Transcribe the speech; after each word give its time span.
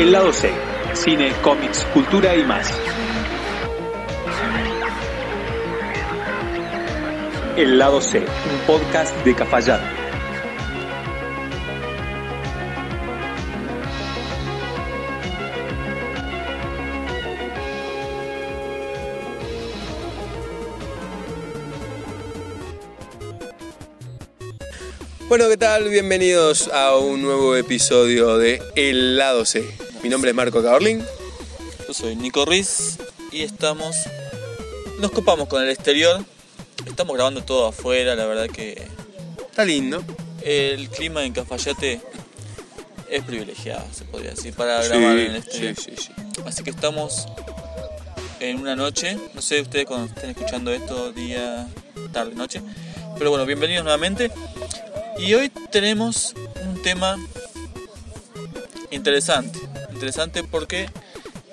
El 0.00 0.12
lado 0.12 0.32
C, 0.32 0.50
cine, 0.94 1.30
cómics, 1.42 1.86
cultura 1.92 2.34
y 2.34 2.42
más. 2.42 2.72
El 7.54 7.78
lado 7.78 8.00
C, 8.00 8.20
un 8.20 8.66
podcast 8.66 9.14
de 9.26 9.34
Cafayate. 9.34 9.84
Bueno, 25.28 25.46
¿qué 25.50 25.58
tal? 25.58 25.90
Bienvenidos 25.90 26.68
a 26.68 26.96
un 26.96 27.20
nuevo 27.20 27.54
episodio 27.54 28.38
de 28.38 28.62
El 28.74 29.18
Lado 29.18 29.44
C. 29.44 29.79
Mi 30.02 30.08
nombre 30.08 30.30
es 30.30 30.36
Marco 30.36 30.62
Caorlin. 30.62 31.04
Yo 31.86 31.94
soy 31.94 32.16
Nico 32.16 32.44
Riz 32.44 32.98
y 33.32 33.42
estamos. 33.42 33.96
Nos 34.98 35.10
copamos 35.10 35.48
con 35.48 35.62
el 35.62 35.70
exterior. 35.70 36.24
Estamos 36.86 37.14
grabando 37.14 37.42
todo 37.42 37.66
afuera, 37.68 38.14
la 38.14 38.26
verdad 38.26 38.48
que 38.48 38.82
Está 39.50 39.64
lindo. 39.64 40.02
el 40.42 40.88
clima 40.88 41.24
en 41.24 41.32
Cafayate 41.32 42.00
es 43.10 43.24
privilegiado, 43.24 43.84
se 43.92 44.04
podría 44.04 44.30
decir, 44.30 44.54
para 44.54 44.82
grabar 44.84 45.18
en 45.18 45.34
el 45.34 45.42
sí, 45.42 45.66
exterior. 45.66 45.76
sí, 45.76 45.92
sí. 45.96 46.12
Así 46.46 46.62
que 46.62 46.70
estamos 46.70 47.26
en 48.38 48.58
una 48.60 48.76
noche, 48.76 49.18
no 49.34 49.42
sé 49.42 49.60
ustedes 49.60 49.84
cuando 49.84 50.06
estén 50.06 50.30
escuchando 50.30 50.72
esto, 50.72 51.12
día, 51.12 51.66
tarde, 52.12 52.34
noche. 52.34 52.62
Pero 53.18 53.30
bueno, 53.30 53.44
bienvenidos 53.44 53.82
nuevamente. 53.82 54.30
Y 55.18 55.34
hoy 55.34 55.50
tenemos 55.70 56.34
un 56.64 56.80
tema 56.82 57.18
interesante. 58.90 59.58
Interesante 60.00 60.42
porque, 60.44 60.88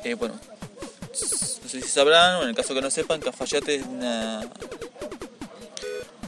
eh, 0.06 0.14
bueno, 0.14 0.36
no 0.40 1.70
sé 1.70 1.82
si 1.82 1.90
sabrán, 1.90 2.36
o 2.38 2.44
en 2.44 2.48
el 2.48 2.56
caso 2.56 2.74
que 2.74 2.80
no 2.82 2.90
sepan, 2.90 3.20
Cafayate 3.20 3.76
es 3.76 3.86
una, 3.86 4.40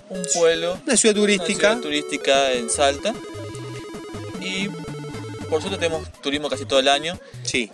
un 0.09 0.22
pueblo 0.34 0.78
Una 0.86 0.98
ciudad 0.98 1.16
una 1.16 1.22
turística. 1.23 1.70
ciudad 1.70 1.80
turística 1.81 2.52
en 2.52 2.70
Salta. 2.70 3.14
Y 4.42 4.67
por 5.50 5.61
suerte 5.61 5.78
tenemos 5.78 6.11
turismo 6.22 6.50
casi 6.50 6.66
todo 6.66 6.80
el 6.80 6.89
año. 6.89 7.17
Sí. 7.44 7.72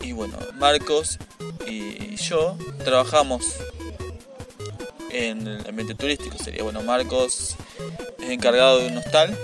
Y 0.00 0.10
bueno, 0.10 0.36
Marcos 0.54 1.18
y 1.64 2.16
yo 2.16 2.58
trabajamos 2.84 3.44
en 5.12 5.46
el 5.46 5.64
ambiente 5.68 5.94
turístico. 5.94 6.36
Sería, 6.42 6.64
bueno, 6.64 6.82
Marcos 6.82 7.54
es 8.18 8.30
encargado 8.30 8.80
de 8.80 8.88
un 8.88 8.98
hostal. 8.98 9.38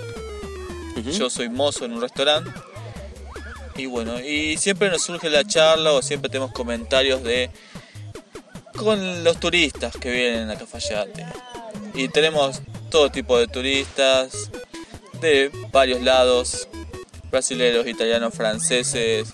Yo 1.17 1.29
soy 1.29 1.47
mozo 1.47 1.85
en 1.85 1.93
un 1.93 2.01
restaurante. 2.01 2.51
Y 3.75 3.85
bueno, 3.87 4.19
y 4.19 4.57
siempre 4.57 4.89
nos 4.89 5.03
surge 5.03 5.29
la 5.29 5.43
charla 5.43 5.93
o 5.93 6.01
siempre 6.01 6.29
tenemos 6.29 6.51
comentarios 6.51 7.23
de 7.23 7.49
con 8.75 9.23
los 9.23 9.39
turistas 9.39 9.95
que 9.97 10.11
vienen 10.11 10.49
a 10.49 10.57
Cafayate. 10.57 11.25
Y 11.95 12.07
tenemos 12.09 12.61
todo 12.89 13.11
tipo 13.11 13.37
de 13.37 13.47
turistas 13.47 14.49
de 15.21 15.51
varios 15.71 16.01
lados, 16.01 16.67
brasileños, 17.31 17.87
italianos, 17.87 18.33
franceses, 18.33 19.29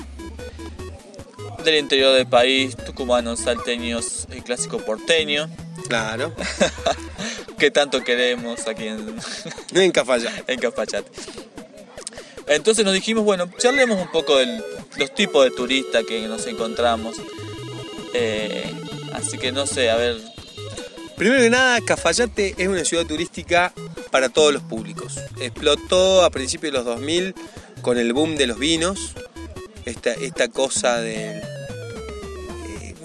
del 1.63 1.75
interior 1.75 2.15
del 2.15 2.27
país, 2.27 2.75
tucumanos, 2.75 3.39
salteños, 3.39 4.27
el 4.31 4.43
clásico 4.43 4.77
porteño, 4.79 5.49
Claro. 5.89 6.33
que 7.57 7.71
tanto 7.71 8.03
queremos 8.03 8.67
aquí 8.67 8.87
en, 8.87 9.17
en 9.73 9.91
Cafayate. 9.91 10.43
en 10.53 10.59
Cafayate. 10.59 11.09
Entonces 12.49 12.83
nos 12.83 12.93
dijimos, 12.93 13.23
bueno, 13.23 13.49
charlemos 13.57 14.01
un 14.01 14.11
poco 14.11 14.37
de 14.37 14.61
los 14.97 15.13
tipos 15.15 15.45
de 15.45 15.51
turistas 15.51 16.03
que 16.05 16.27
nos 16.27 16.45
encontramos. 16.47 17.15
Eh, 18.13 18.73
así 19.13 19.37
que 19.37 19.51
no 19.51 19.65
sé, 19.67 19.89
a 19.89 19.95
ver, 19.95 20.17
Primero 21.19 21.43
que 21.43 21.49
nada, 21.49 21.81
Cafayate 21.81 22.55
es 22.57 22.69
una 22.69 22.85
ciudad 22.85 23.05
turística 23.05 23.73
para 24.09 24.29
todos 24.29 24.53
los 24.53 24.63
públicos. 24.63 25.19
Explotó 25.41 26.23
a 26.23 26.29
principios 26.29 26.71
de 26.71 26.77
los 26.77 26.85
2000 26.85 27.35
con 27.81 27.97
el 27.97 28.13
boom 28.13 28.37
de 28.37 28.47
los 28.47 28.57
vinos. 28.57 29.15
Esta, 29.83 30.47
cosa 30.47 31.01
del... 31.01 31.41
eh, 31.41 32.95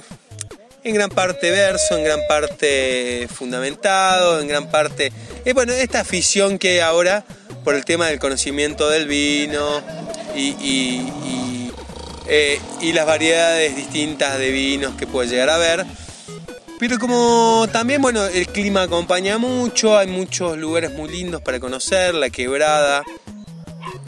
en 0.85 0.95
gran 0.95 1.11
parte 1.11 1.51
verso, 1.51 1.99
en 1.99 2.05
gran 2.05 2.21
parte 2.29 3.27
fundamentado, 3.35 4.41
en 4.41 4.47
gran 4.47 4.71
parte... 4.71 5.11
eh, 5.45 5.53
bueno, 5.53 5.73
esta 5.73 5.99
afición 5.99 6.61
que 6.61 6.83
ahora 6.83 7.25
por 7.65 7.75
el 7.75 7.85
tema 7.85 8.07
del 8.09 8.19
conocimiento 8.19 8.89
del 8.89 9.09
vino 9.09 9.83
y, 10.37 10.49
y- 10.61 11.13
y, 11.25 11.73
eh, 12.27 12.61
y 12.81 12.93
las 12.93 13.07
variedades 13.07 13.75
distintas 13.75 14.39
de 14.39 14.51
vinos 14.51 14.95
que 14.97 15.07
puede 15.07 15.29
llegar 15.31 15.51
a 15.51 15.55
haber. 15.57 15.87
Pero 16.79 16.99
como 16.99 17.67
también, 17.73 18.03
bueno, 18.03 18.25
el 18.27 18.47
clima 18.49 18.83
acompaña 18.83 19.39
mucho, 19.39 19.97
hay 19.97 20.09
muchos 20.09 20.59
lugares 20.59 20.93
muy 20.93 21.09
lindos 21.11 21.41
para 21.41 21.59
conocer, 21.61 22.15
la 22.15 22.31
quebrada 22.31 23.03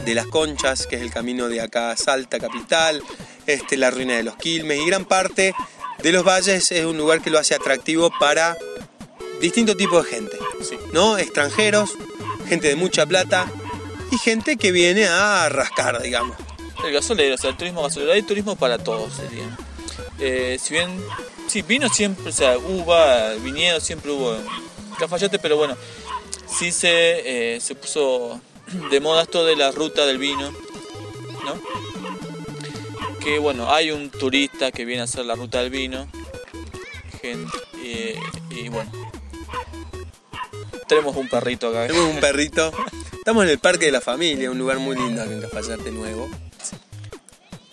de 0.05 0.13
las 0.13 0.27
Conchas, 0.27 0.85
que 0.85 0.97
es 0.97 1.01
el 1.01 1.11
camino 1.11 1.47
de 1.49 1.61
acá 1.61 1.91
a 1.91 1.97
Salta 1.97 2.39
capital, 2.39 3.01
este, 3.47 3.77
la 3.77 3.89
ruina 3.89 4.15
de 4.17 4.23
los 4.23 4.35
Quilmes 4.35 4.79
y 4.79 4.85
gran 4.85 5.05
parte 5.05 5.53
de 6.03 6.11
los 6.11 6.23
valles 6.23 6.71
es 6.71 6.85
un 6.85 6.97
lugar 6.97 7.21
que 7.21 7.29
lo 7.29 7.39
hace 7.39 7.55
atractivo 7.55 8.11
para 8.19 8.55
distintos 9.41 9.77
tipos 9.77 10.05
de 10.05 10.11
gente, 10.11 10.37
sí. 10.61 10.77
¿no? 10.93 11.17
Extranjeros, 11.17 11.91
gente 12.47 12.67
de 12.67 12.75
mucha 12.75 13.05
plata 13.05 13.47
y 14.11 14.17
gente 14.17 14.57
que 14.57 14.71
viene 14.71 15.05
a 15.07 15.49
rascar, 15.49 16.01
digamos. 16.01 16.35
El 16.85 16.93
gasolero, 16.93 17.35
o 17.35 17.37
sea, 17.37 17.49
el 17.49 17.57
turismo 17.57 17.81
gasolero, 17.83 18.11
hay 18.13 18.21
turismo 18.21 18.55
para 18.55 18.77
todos, 18.77 19.13
sería. 19.13 19.45
Eh, 20.19 20.57
si 20.61 20.73
bien, 20.73 20.89
sí, 21.47 21.61
vino 21.63 21.89
siempre, 21.89 22.29
o 22.29 22.31
sea, 22.31 22.57
uva, 22.57 23.33
viñedo 23.35 23.79
siempre 23.79 24.11
hubo 24.11 24.35
Cafayate, 24.99 25.39
pero 25.39 25.57
bueno, 25.57 25.75
sí 26.47 26.71
se, 26.71 27.55
eh, 27.55 27.59
se 27.59 27.75
puso 27.75 28.39
de 28.91 28.99
moda 28.99 29.23
esto 29.23 29.45
de 29.45 29.55
la 29.55 29.71
ruta 29.71 30.05
del 30.05 30.17
vino, 30.17 30.51
¿no? 31.45 31.59
Que 33.19 33.39
bueno, 33.39 33.71
hay 33.73 33.91
un 33.91 34.09
turista 34.09 34.71
que 34.71 34.85
viene 34.85 35.01
a 35.01 35.05
hacer 35.05 35.25
la 35.25 35.35
ruta 35.35 35.61
del 35.61 35.69
vino, 35.71 36.07
gen- 37.21 37.47
eh, 37.83 38.17
y 38.51 38.69
bueno, 38.69 38.91
tenemos 40.87 41.15
un 41.15 41.27
perrito 41.29 41.69
acá. 41.69 41.87
Tenemos 41.87 42.13
un 42.13 42.19
perrito. 42.19 42.71
Estamos 43.13 43.43
en 43.43 43.49
el 43.51 43.59
Parque 43.59 43.85
de 43.85 43.91
la 43.91 44.01
Familia, 44.01 44.49
un 44.51 44.57
lugar 44.57 44.79
muy 44.79 44.95
lindo 44.95 45.21
acá 45.21 45.31
en 45.31 45.41
Cafayate 45.41 45.91
Nuevo. 45.91 46.29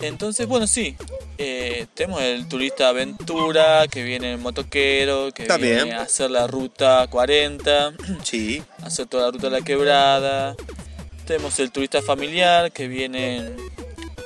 Entonces, 0.01 0.45
bueno, 0.47 0.67
sí. 0.67 0.95
eh, 1.37 1.87
tenemos 1.93 2.21
el 2.21 2.47
turista 2.47 2.89
aventura 2.89 3.87
que 3.87 4.03
viene 4.03 4.33
en 4.33 4.41
motoquero, 4.41 5.31
que 5.33 5.43
Está 5.43 5.57
viene 5.57 5.85
bien. 5.85 5.95
a 5.95 6.01
hacer 6.01 6.29
la 6.31 6.47
ruta 6.47 7.07
40, 7.09 7.93
Sí, 8.23 8.61
hacer 8.83 9.07
toda 9.07 9.27
la 9.27 9.31
ruta 9.31 9.49
de 9.49 9.59
la 9.59 9.65
quebrada. 9.65 10.55
Tenemos 11.25 11.57
el 11.59 11.71
turista 11.71 12.01
familiar 12.01 12.71
que 12.71 12.87
viene 12.87 13.51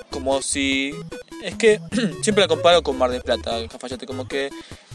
como 0.09 0.41
si. 0.41 0.91
Es 1.43 1.55
que 1.55 1.79
siempre 2.23 2.41
la 2.43 2.47
comparo 2.47 2.81
con 2.81 2.97
Mar 2.97 3.11
del 3.11 3.21
Plata, 3.21 3.65
Cafayate, 3.69 4.05
como 4.07 4.27
que 4.27 4.49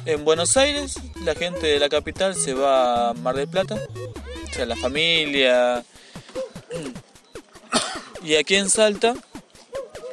en 0.06 0.24
Buenos 0.24 0.56
Aires 0.56 0.94
la 1.22 1.34
gente 1.34 1.66
de 1.66 1.78
la 1.78 1.88
capital 1.88 2.34
se 2.34 2.54
va 2.54 3.10
a 3.10 3.14
Mar 3.14 3.36
del 3.36 3.48
Plata, 3.48 3.76
o 3.76 4.52
sea, 4.54 4.66
la 4.66 4.76
familia. 4.76 5.84
Y 8.22 8.36
aquí 8.36 8.56
en 8.56 8.70
Salta, 8.70 9.14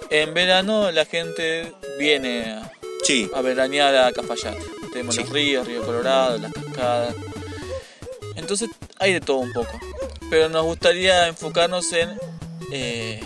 en 0.09 0.33
verano 0.33 0.91
la 0.91 1.05
gente 1.05 1.73
viene 1.99 2.43
a- 2.51 2.71
sí. 3.03 3.29
a 3.33 3.41
veranear 3.41 3.95
a 3.95 4.11
Cafayate. 4.11 4.59
Tenemos 4.91 5.15
Sí. 5.15 5.21
los 5.21 5.29
ríos, 5.31 5.67
Río 5.67 5.85
Colorado, 5.85 6.37
las 6.37 6.51
cascadas. 6.53 7.15
Entonces 8.35 8.69
hay 8.99 9.13
de 9.13 9.21
todo 9.21 9.37
un 9.37 9.53
poco. 9.53 9.79
Pero 10.29 10.49
nos 10.49 10.63
gustaría 10.65 11.27
enfocarnos 11.27 11.91
en... 11.93 12.09
eh, 12.71 13.21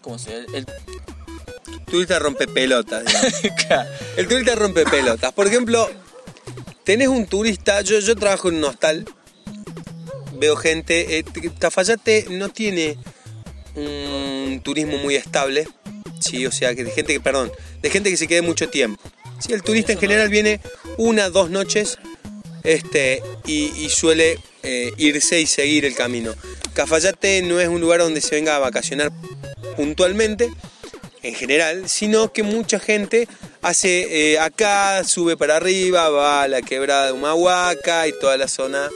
¿Cómo 0.00 0.18
se 0.18 0.30
llama? 0.42 0.56
El, 0.56 0.66
Turista 1.90 2.18
rompe 2.18 2.46
pelotas. 2.46 3.04
digamos. 3.04 3.32
Claro. 3.66 3.90
El 4.16 4.28
turista 4.28 4.54
rompe 4.54 4.84
pelotas. 4.84 5.32
Por 5.32 5.46
ejemplo, 5.46 5.88
tenés 6.84 7.08
un 7.08 7.26
turista. 7.26 7.80
Yo, 7.82 7.98
yo 8.00 8.16
trabajo 8.16 8.48
en 8.48 8.56
un 8.56 8.64
hostal. 8.64 9.04
Veo 10.34 10.56
gente. 10.56 11.18
eh, 11.18 11.24
Cafayate 11.58 12.26
no 12.30 12.48
tiene 12.48 12.96
un 13.74 14.60
turismo 14.62 14.98
muy 14.98 15.14
estable. 15.16 15.66
Sí, 16.20 16.46
o 16.46 16.52
sea, 16.52 16.74
que 16.74 16.84
de 16.84 16.90
gente 16.90 17.12
que, 17.12 17.20
perdón, 17.20 17.52
de 17.80 17.90
gente 17.90 18.10
que 18.10 18.16
se 18.16 18.26
quede 18.26 18.42
mucho 18.42 18.68
tiempo. 18.68 19.00
Sí, 19.38 19.52
el 19.52 19.62
turista 19.62 19.92
en 19.92 19.98
general 20.00 20.28
viene 20.28 20.60
una, 20.96 21.30
dos 21.30 21.48
noches 21.50 21.98
este, 22.64 23.22
y, 23.46 23.66
y 23.76 23.88
suele 23.88 24.38
eh, 24.64 24.92
irse 24.96 25.40
y 25.40 25.46
seguir 25.46 25.84
el 25.84 25.94
camino. 25.94 26.34
Cafayate 26.74 27.42
no 27.42 27.60
es 27.60 27.68
un 27.68 27.80
lugar 27.80 28.00
donde 28.00 28.20
se 28.20 28.34
venga 28.34 28.56
a 28.56 28.58
vacacionar 28.58 29.12
puntualmente, 29.76 30.50
en 31.22 31.34
general, 31.34 31.88
sino 31.88 32.32
que 32.32 32.42
mucha 32.42 32.78
gente 32.78 33.28
hace 33.62 34.32
eh, 34.32 34.38
acá, 34.38 35.02
sube 35.04 35.36
para 35.36 35.56
arriba, 35.56 36.08
va 36.10 36.42
a 36.42 36.48
la 36.48 36.62
quebrada 36.62 37.06
de 37.06 37.12
Humahuaca 37.12 38.06
y 38.06 38.12
toda 38.18 38.36
la 38.36 38.48
zona 38.48 38.88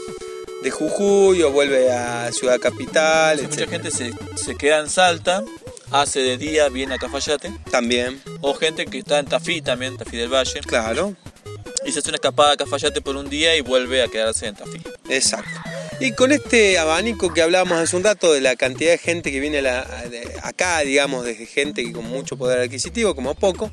de 0.62 0.70
Jujuy 0.70 1.42
o 1.42 1.50
vuelve 1.50 1.90
a 1.92 2.30
Ciudad 2.32 2.60
Capital, 2.60 3.40
Entonces, 3.40 3.66
mucha 3.66 3.70
gente 3.70 3.90
se, 3.90 4.12
se 4.36 4.56
queda 4.56 4.78
en 4.78 4.88
Salta 4.88 5.42
hace 5.90 6.20
de 6.20 6.38
día, 6.38 6.69
viene 6.69 6.94
a 6.94 6.98
Cafayate. 6.98 7.52
También, 7.70 8.20
O 8.40 8.54
gente 8.54 8.86
que 8.86 8.98
está 8.98 9.19
en 9.19 9.26
Tafí 9.26 9.60
también, 9.60 9.96
Tafí 9.96 10.16
del 10.16 10.32
Valle. 10.32 10.60
claro, 10.60 11.14
Y 11.84 11.92
se 11.92 11.98
hace 11.98 12.08
una 12.10 12.16
escapada 12.16 12.52
a 12.52 12.56
Cafayate 12.56 13.00
por 13.00 13.16
un 13.16 13.28
día 13.28 13.56
y 13.56 13.60
vuelve 13.60 14.02
a 14.02 14.08
quedarse 14.08 14.46
en 14.46 14.54
Tafí. 14.54 14.80
exacto. 15.08 15.50
Y 16.02 16.10
con 16.10 16.32
este 16.32 16.78
abanico 16.78 17.32
que 17.32 17.43
hablábamos 17.43 17.78
hace 17.78 17.94
un 17.94 18.02
rato 18.02 18.32
de 18.32 18.40
la 18.40 18.56
cantidad 18.56 18.90
de 18.90 18.99
gente 18.99 19.31
que 19.31 19.38
viene 19.38 19.62
acá, 20.43 20.81
digamos, 20.81 21.25
de 21.25 21.37
gente 21.46 21.93
con 21.93 22.04
mucho 22.06 22.37
poder 22.37 22.58
adquisitivo, 22.58 23.14
como 23.14 23.37
poco. 23.37 23.70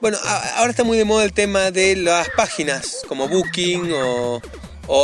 Bueno, 0.00 0.18
ahora 0.56 0.70
está 0.70 0.82
muy 0.82 0.98
de 0.98 1.04
moda 1.04 1.22
el 1.22 1.32
tema 1.32 1.70
de 1.70 1.94
las 1.94 2.28
páginas 2.30 3.02
como 3.06 3.28
Booking 3.28 3.92
o, 3.94 4.40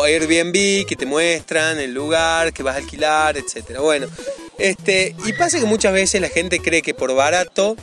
Airbnb 0.04 0.86
que 0.86 0.96
te 0.98 1.06
muestran 1.06 1.78
el 1.78 1.94
lugar 1.94 2.52
que 2.52 2.64
vas 2.64 2.74
a 2.74 2.78
alquilar, 2.78 3.36
etcétera. 3.36 3.78
Bueno, 3.78 4.08
este, 4.58 5.14
y 5.24 5.32
pasa 5.34 5.60
que 5.60 5.66
muchas 5.66 5.92
veces 5.92 6.20
la 6.20 6.30
gente 6.30 6.58
cree 6.58 6.82
que 6.82 6.94
por 6.94 7.14
barato 7.14 7.76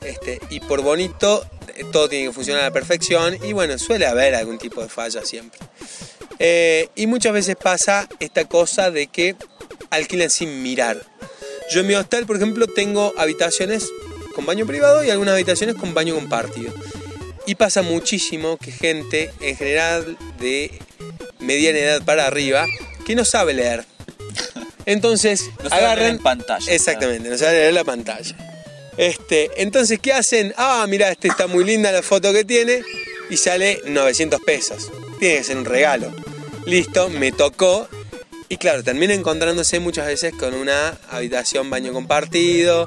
este, 0.00 0.40
y 0.50 0.58
por 0.58 0.82
bonito 0.82 1.46
eh, 1.76 1.84
todo 1.92 2.08
tiene 2.08 2.26
que 2.26 2.32
funcionar 2.32 2.62
a 2.62 2.66
la 2.66 2.72
perfección 2.72 3.38
y 3.44 3.52
bueno, 3.52 3.78
suele 3.78 4.06
haber 4.06 4.34
algún 4.34 4.58
tipo 4.58 4.82
de 4.82 4.88
falla 4.88 5.24
siempre. 5.24 5.60
Eh, 6.44 6.88
y 6.96 7.06
muchas 7.06 7.32
veces 7.32 7.54
pasa 7.54 8.08
esta 8.18 8.46
cosa 8.46 8.90
de 8.90 9.06
que 9.06 9.36
alquilan 9.90 10.28
sin 10.28 10.60
mirar. 10.60 11.00
Yo 11.70 11.80
en 11.80 11.86
mi 11.86 11.94
hostel, 11.94 12.26
por 12.26 12.34
ejemplo, 12.34 12.66
tengo 12.66 13.14
habitaciones 13.16 13.88
con 14.34 14.44
baño 14.44 14.66
privado 14.66 15.04
y 15.04 15.10
algunas 15.10 15.34
habitaciones 15.34 15.76
con 15.76 15.94
baño 15.94 16.16
compartido. 16.16 16.74
Y 17.46 17.54
pasa 17.54 17.82
muchísimo 17.82 18.56
que 18.56 18.72
gente, 18.72 19.30
en 19.40 19.56
general 19.56 20.16
de 20.40 20.72
mediana 21.38 21.78
edad 21.78 22.02
para 22.02 22.26
arriba, 22.26 22.66
que 23.06 23.14
no 23.14 23.24
sabe 23.24 23.54
leer. 23.54 23.84
Entonces, 24.84 25.48
No 25.62 25.68
sabe 25.68 25.82
leer 25.82 25.92
agarran... 25.92 26.10
en 26.16 26.18
pantalla. 26.18 26.72
Exactamente, 26.72 27.28
no 27.28 27.38
sabe 27.38 27.52
leer 27.52 27.74
la 27.74 27.84
pantalla. 27.84 28.34
Este, 28.96 29.48
entonces, 29.62 30.00
¿qué 30.00 30.12
hacen? 30.12 30.52
Ah, 30.56 30.84
mira, 30.88 31.08
este 31.12 31.28
está 31.28 31.46
muy 31.46 31.64
linda 31.64 31.92
la 31.92 32.02
foto 32.02 32.32
que 32.32 32.44
tiene 32.44 32.82
y 33.30 33.36
sale 33.36 33.80
900 33.86 34.40
pesos. 34.40 34.90
Tiene 35.20 35.38
que 35.38 35.44
ser 35.44 35.56
un 35.56 35.64
regalo. 35.64 36.12
Listo, 36.66 37.08
me 37.08 37.32
tocó. 37.32 37.88
Y 38.48 38.56
claro, 38.56 38.84
termina 38.84 39.14
encontrándose 39.14 39.80
muchas 39.80 40.06
veces 40.06 40.34
con 40.34 40.54
una 40.54 40.98
habitación 41.10 41.70
baño 41.70 41.92
compartido, 41.92 42.86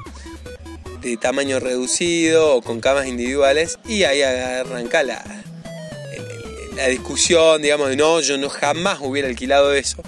de 1.00 1.16
tamaño 1.16 1.60
reducido 1.60 2.56
o 2.56 2.62
con 2.62 2.80
camas 2.80 3.06
individuales. 3.06 3.78
Y 3.86 4.04
ahí 4.04 4.22
arranca 4.22 5.02
la, 5.02 5.24
la 6.76 6.86
discusión, 6.88 7.62
digamos, 7.62 7.88
de 7.88 7.96
no, 7.96 8.20
yo 8.20 8.38
no 8.38 8.48
jamás 8.48 8.98
hubiera 9.00 9.28
alquilado 9.28 9.74
eso. 9.74 10.02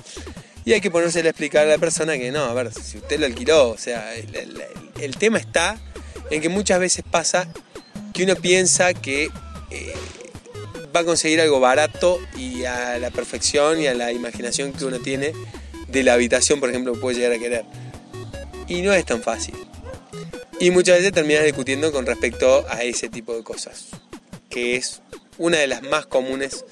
Y 0.64 0.74
hay 0.74 0.80
que 0.80 0.90
ponerse 0.90 1.20
a 1.20 1.22
explicar 1.22 1.64
a 1.66 1.70
la 1.70 1.78
persona 1.78 2.16
que 2.18 2.30
no, 2.30 2.44
a 2.44 2.54
ver, 2.54 2.72
si 2.72 2.98
usted 2.98 3.18
lo 3.18 3.26
alquiló, 3.26 3.70
o 3.70 3.78
sea, 3.78 4.14
el 4.14 5.16
tema 5.16 5.38
está 5.38 5.80
en 6.30 6.40
que 6.40 6.48
muchas 6.48 6.78
veces 6.78 7.04
pasa 7.10 7.48
que 8.12 8.24
uno 8.24 8.36
piensa 8.36 8.92
que 8.94 9.30
eh, 9.70 9.94
va 10.94 11.00
a 11.00 11.04
conseguir 11.04 11.40
algo 11.40 11.60
barato 11.60 12.20
y 12.36 12.64
a 12.64 12.98
la 12.98 13.10
perfección 13.10 13.80
y 13.80 13.86
a 13.86 13.94
la 13.94 14.12
imaginación 14.12 14.72
que 14.72 14.84
uno 14.84 14.98
tiene 14.98 15.32
de 15.88 16.02
la 16.02 16.14
habitación, 16.14 16.60
por 16.60 16.70
ejemplo, 16.70 16.92
puede 16.94 17.16
llegar 17.16 17.32
a 17.32 17.38
querer. 17.38 17.64
Y 18.68 18.82
no 18.82 18.92
es 18.92 19.04
tan 19.04 19.22
fácil. 19.22 19.54
Y 20.60 20.70
muchas 20.70 20.98
veces 20.98 21.12
terminas 21.12 21.44
discutiendo 21.44 21.92
con 21.92 22.04
respecto 22.04 22.66
a 22.68 22.82
ese 22.82 23.08
tipo 23.08 23.34
de 23.34 23.42
cosas, 23.42 23.86
que 24.50 24.76
es 24.76 25.00
una 25.38 25.58
de 25.58 25.66
las 25.66 25.82
más 25.82 26.06
comunes 26.06 26.64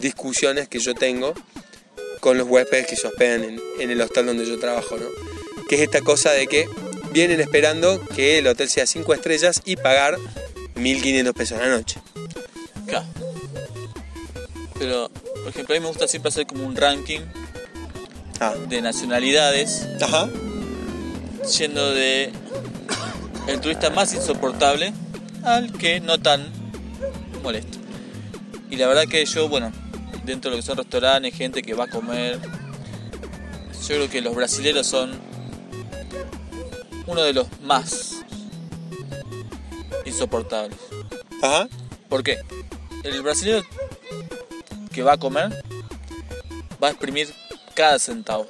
discusiones 0.00 0.68
que 0.68 0.78
yo 0.78 0.94
tengo 0.94 1.34
con 2.20 2.38
los 2.38 2.48
huéspedes 2.48 2.86
que 2.86 2.96
se 2.96 3.08
hospedan 3.08 3.42
en, 3.42 3.60
en 3.80 3.90
el 3.90 4.00
hostal 4.00 4.26
donde 4.26 4.46
yo 4.46 4.58
trabajo, 4.58 4.96
¿no? 4.96 5.06
Que 5.68 5.74
es 5.74 5.80
esta 5.80 6.02
cosa 6.02 6.30
de 6.30 6.46
que 6.46 6.68
vienen 7.12 7.40
esperando 7.40 8.00
que 8.14 8.38
el 8.38 8.46
hotel 8.46 8.68
sea 8.68 8.86
5 8.86 9.12
estrellas 9.12 9.60
y 9.64 9.76
pagar 9.76 10.16
1.500 10.76 11.34
pesos 11.34 11.58
a 11.58 11.62
la 11.62 11.68
noche. 11.68 12.00
Pero, 14.82 15.08
por 15.10 15.48
ejemplo, 15.48 15.76
a 15.76 15.78
mí 15.78 15.80
me 15.80 15.88
gusta 15.88 16.08
siempre 16.08 16.30
hacer 16.30 16.44
como 16.44 16.66
un 16.66 16.74
ranking 16.74 17.20
Ah, 18.40 18.54
de 18.68 18.82
nacionalidades, 18.82 19.86
ajá, 20.00 20.28
yendo 21.56 21.92
de 21.92 22.32
el 23.46 23.60
turista 23.60 23.90
más 23.90 24.12
insoportable 24.14 24.92
al 25.44 25.70
que 25.72 26.00
no 26.00 26.18
tan 26.18 26.48
molesto. 27.44 27.78
Y 28.68 28.74
la 28.74 28.88
verdad 28.88 29.04
que 29.08 29.24
yo, 29.26 29.48
bueno, 29.48 29.70
dentro 30.24 30.50
de 30.50 30.56
lo 30.56 30.60
que 30.60 30.66
son 30.66 30.76
restaurantes, 30.76 31.36
gente 31.36 31.62
que 31.62 31.74
va 31.74 31.84
a 31.84 31.86
comer, 31.86 32.40
yo 33.86 33.86
creo 33.86 34.10
que 34.10 34.20
los 34.20 34.34
brasileros 34.34 34.88
son 34.88 35.12
uno 37.06 37.22
de 37.22 37.34
los 37.34 37.46
más 37.62 38.24
insoportables. 40.04 40.78
ajá, 41.42 41.68
¿Por 42.08 42.24
qué? 42.24 42.38
El 43.04 43.22
brasileño 43.22 43.62
que 44.92 45.02
va 45.02 45.14
a 45.14 45.16
comer 45.18 45.64
va 46.82 46.88
a 46.88 46.90
exprimir 46.90 47.32
cada 47.74 47.98
centavo 47.98 48.46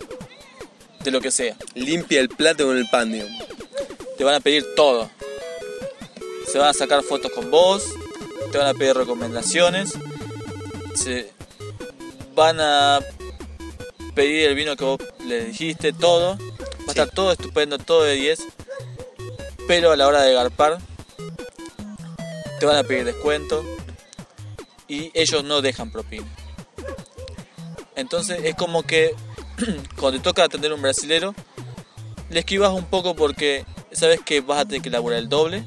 de 1.04 1.10
lo 1.10 1.20
que 1.20 1.30
sea. 1.30 1.56
limpia 1.74 2.20
el 2.20 2.28
plato 2.28 2.66
con 2.66 2.76
el 2.76 2.88
pan, 2.88 3.12
digamos. 3.12 3.44
Te 4.16 4.24
van 4.24 4.34
a 4.34 4.40
pedir 4.40 4.64
todo. 4.76 5.10
Se 6.50 6.58
van 6.58 6.68
a 6.68 6.74
sacar 6.74 7.02
fotos 7.02 7.32
con 7.32 7.50
vos, 7.50 7.84
te 8.50 8.58
van 8.58 8.68
a 8.68 8.74
pedir 8.74 8.94
recomendaciones, 8.94 9.94
se 10.94 11.30
van 12.34 12.60
a 12.60 13.00
pedir 14.14 14.48
el 14.48 14.54
vino 14.54 14.76
que 14.76 14.84
vos 14.84 14.98
le 15.26 15.46
dijiste, 15.46 15.92
todo. 15.92 16.36
Va 16.36 16.86
a 16.88 16.90
estar 16.90 17.10
todo 17.10 17.32
estupendo, 17.32 17.78
todo 17.78 18.04
de 18.04 18.14
10. 18.14 18.40
Pero 19.66 19.92
a 19.92 19.96
la 19.96 20.06
hora 20.06 20.22
de 20.22 20.34
garpar, 20.34 20.78
te 22.58 22.66
van 22.66 22.76
a 22.76 22.84
pedir 22.84 23.04
descuento 23.04 23.64
y 24.92 25.10
ellos 25.14 25.42
no 25.42 25.62
dejan 25.62 25.90
propina. 25.90 26.26
Entonces 27.96 28.40
es 28.44 28.54
como 28.54 28.82
que 28.82 29.14
cuando 29.96 30.18
te 30.18 30.24
toca 30.24 30.44
atender 30.44 30.70
a 30.70 30.74
un 30.74 30.82
brasilero, 30.82 31.34
le 32.28 32.40
esquivas 32.40 32.72
un 32.72 32.84
poco 32.84 33.14
porque 33.16 33.64
sabes 33.92 34.20
que 34.20 34.40
vas 34.42 34.60
a 34.60 34.64
tener 34.66 34.82
que 34.82 34.88
elaborar 34.90 35.18
el 35.18 35.28
doble 35.28 35.64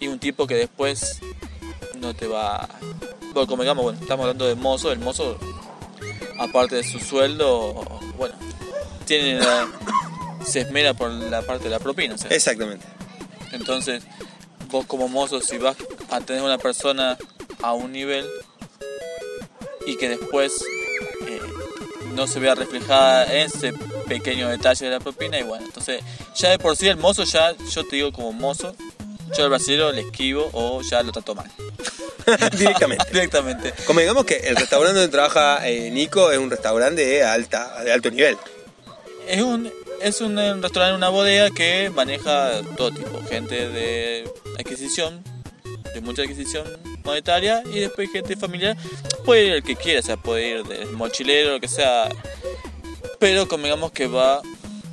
y 0.00 0.08
un 0.08 0.18
tipo 0.18 0.46
que 0.46 0.54
después 0.54 1.20
no 2.00 2.14
te 2.14 2.26
va 2.28 2.68
bueno 3.34 3.46
como 3.48 3.62
digamos 3.62 3.82
bueno 3.82 3.98
estamos 4.00 4.22
hablando 4.24 4.46
de 4.46 4.54
mozo 4.54 4.92
el 4.92 5.00
mozo 5.00 5.36
aparte 6.38 6.76
de 6.76 6.84
su 6.84 7.00
sueldo 7.00 7.74
bueno 8.16 8.36
tiene 9.04 9.40
la- 9.40 9.66
se 10.46 10.60
esmera 10.60 10.94
por 10.94 11.10
la 11.10 11.42
parte 11.42 11.64
de 11.64 11.70
la 11.70 11.80
propina 11.80 12.16
sea, 12.16 12.30
Exactamente. 12.30 12.86
entonces 13.50 14.04
vos 14.70 14.86
como 14.86 15.08
mozo 15.08 15.40
si 15.40 15.58
vas 15.58 15.76
a 16.10 16.20
tener 16.20 16.42
una 16.42 16.58
persona 16.58 17.16
a 17.62 17.72
un 17.72 17.92
nivel 17.92 18.26
y 19.86 19.96
que 19.96 20.08
después 20.08 20.62
eh, 21.26 21.40
no 22.14 22.26
se 22.26 22.40
vea 22.40 22.54
reflejada 22.54 23.24
ese 23.24 23.72
pequeño 24.06 24.48
detalle 24.48 24.86
de 24.86 24.92
la 24.92 25.00
propina 25.00 25.38
y 25.38 25.42
bueno, 25.42 25.64
entonces 25.64 26.02
ya 26.34 26.50
de 26.50 26.58
por 26.58 26.76
sí 26.76 26.88
el 26.88 26.96
mozo 26.96 27.24
ya, 27.24 27.54
yo 27.70 27.84
te 27.86 27.96
digo 27.96 28.12
como 28.12 28.32
mozo, 28.32 28.74
yo 29.36 29.44
al 29.44 29.50
brasileño 29.50 29.92
le 29.92 30.02
esquivo 30.02 30.48
o 30.52 30.82
ya 30.82 31.02
lo 31.02 31.12
trato 31.12 31.34
mal. 31.34 31.50
Directamente. 32.58 33.04
Directamente. 33.10 33.74
Como 33.86 34.00
digamos 34.00 34.24
que 34.24 34.36
el 34.36 34.56
restaurante 34.56 34.98
donde 34.98 35.10
trabaja 35.10 35.66
eh, 35.68 35.90
Nico 35.90 36.30
es 36.30 36.38
un 36.38 36.50
restaurante 36.50 37.04
de, 37.04 37.24
alta, 37.24 37.82
de 37.82 37.92
alto 37.92 38.10
nivel. 38.10 38.36
Es 39.26 39.42
un, 39.42 39.70
es 40.00 40.20
un, 40.20 40.38
eh, 40.38 40.54
restaurante, 40.54 40.96
una 40.96 41.08
bodega 41.08 41.50
que 41.50 41.90
maneja 41.94 42.60
todo 42.76 42.92
tipo, 42.92 43.22
gente 43.28 43.68
de 43.68 44.30
adquisición, 44.58 45.22
de 45.94 46.00
mucha 46.00 46.22
adquisición 46.22 46.64
monetaria 47.04 47.62
y 47.72 47.80
después 47.80 48.10
gente 48.10 48.36
familiar. 48.36 48.76
Puede 49.24 49.46
ir 49.46 49.52
el 49.54 49.62
que 49.62 49.76
quiera, 49.76 50.00
o 50.00 50.02
sea, 50.02 50.16
puede 50.16 50.48
ir 50.48 50.64
del 50.64 50.92
mochilero, 50.92 51.52
lo 51.52 51.60
que 51.60 51.68
sea, 51.68 52.08
pero 53.18 53.48
convengamos 53.48 53.92
que 53.92 54.06
va 54.06 54.42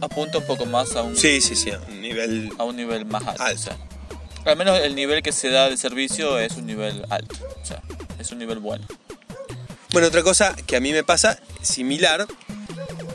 apunta 0.02 0.38
un 0.40 0.46
poco 0.46 0.66
más 0.66 0.96
a 0.96 1.04
un, 1.04 1.16
Sí, 1.16 1.42
sí, 1.42 1.56
sí, 1.56 1.72
a 1.72 1.80
un 1.88 2.02
nivel... 2.02 2.52
a 2.58 2.64
un 2.64 2.76
nivel 2.76 3.06
más 3.06 3.26
alto. 3.26 3.44
Alto. 3.44 3.62
o 3.62 3.64
sea, 3.64 3.78
al 4.46 4.58
menos 4.58 4.80
el 4.82 4.96
nivel 4.96 5.24
que 5.24 5.32
se 5.32 5.50
da 5.50 5.70
de 5.70 5.78
servicio 5.78 6.38
es 6.40 6.56
un 6.56 6.66
nivel 6.66 7.06
alto, 7.10 7.36
o 7.62 7.66
sea, 7.66 7.82
es 8.20 8.32
un 8.32 8.40
nivel 8.40 8.60
bueno. 8.60 8.86
Bueno, 9.92 10.08
otra 10.10 10.24
cosa 10.24 10.56
que 10.68 10.76
a 10.76 10.80
mí 10.80 10.92
me 10.92 11.04
pasa 11.04 11.40
similar 11.62 12.28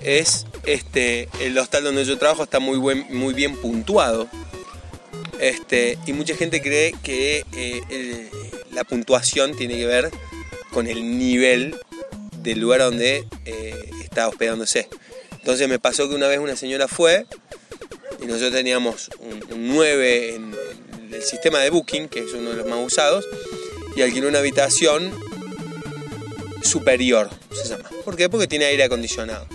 es 0.03 0.47
este 0.65 1.29
el 1.41 1.57
hostal 1.59 1.85
donde 1.85 2.05
yo 2.05 2.19
trabajo 2.19 2.45
está 2.45 2.59
muy 2.59 2.79
buen, 2.79 3.07
muy 3.11 3.35
bien 3.35 3.57
puntuado. 3.57 4.29
Este, 5.41 5.99
y 6.07 6.13
mucha 6.13 6.37
gente 6.37 6.61
cree 6.61 6.95
que 7.03 7.45
eh, 7.53 8.31
la 8.73 8.85
puntuación 8.85 9.57
tiene 9.57 9.77
que 9.77 9.87
ver 9.87 10.11
con 10.71 10.87
el 10.87 11.19
nivel 11.19 11.77
del 12.43 12.61
lugar 12.61 12.81
donde 12.81 13.27
eh, 13.47 13.91
está 14.03 14.29
hospedándose. 14.29 14.89
Entonces 15.33 15.69
me 15.69 15.79
pasó 15.79 16.09
que 16.09 16.15
una 16.15 16.29
vez 16.29 16.39
una 16.39 16.57
señora 16.57 16.89
fue 16.89 17.27
y 18.21 18.27
nosotros 18.27 18.53
teníamos 18.53 19.11
un, 19.19 19.43
un 19.53 19.69
9 19.69 20.35
en, 20.35 20.55
en 20.93 21.15
el 21.15 21.23
sistema 21.23 21.61
de 21.61 21.71
Booking, 21.71 22.09
que 22.09 22.21
es 22.21 22.33
uno 22.35 22.51
de 22.51 22.57
los 22.57 22.67
más 22.67 22.79
usados, 22.85 23.27
y 23.97 24.03
alquiló 24.03 24.29
una 24.29 24.41
habitación 24.41 25.11
superior, 26.63 27.31
se 27.51 27.69
llama. 27.69 27.89
¿Por 28.05 28.17
qué? 28.17 28.29
Porque 28.29 28.47
tiene 28.47 28.67
aire 28.67 28.85
acondicionado. 28.85 29.47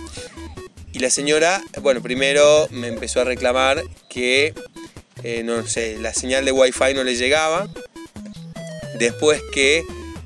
Y 0.92 0.98
la 0.98 1.10
señora, 1.10 1.62
bueno, 1.82 2.02
primero 2.02 2.68
me 2.70 2.88
empezó 2.88 3.20
a 3.20 3.24
reclamar 3.24 3.82
que, 4.08 4.54
eh, 5.22 5.42
no 5.42 5.66
sé, 5.66 5.98
la 5.98 6.12
señal 6.14 6.44
de 6.44 6.52
wifi 6.52 6.94
no 6.94 7.04
le 7.04 7.16
llegaba. 7.16 7.68
Después 8.98 9.42
que 9.52 9.84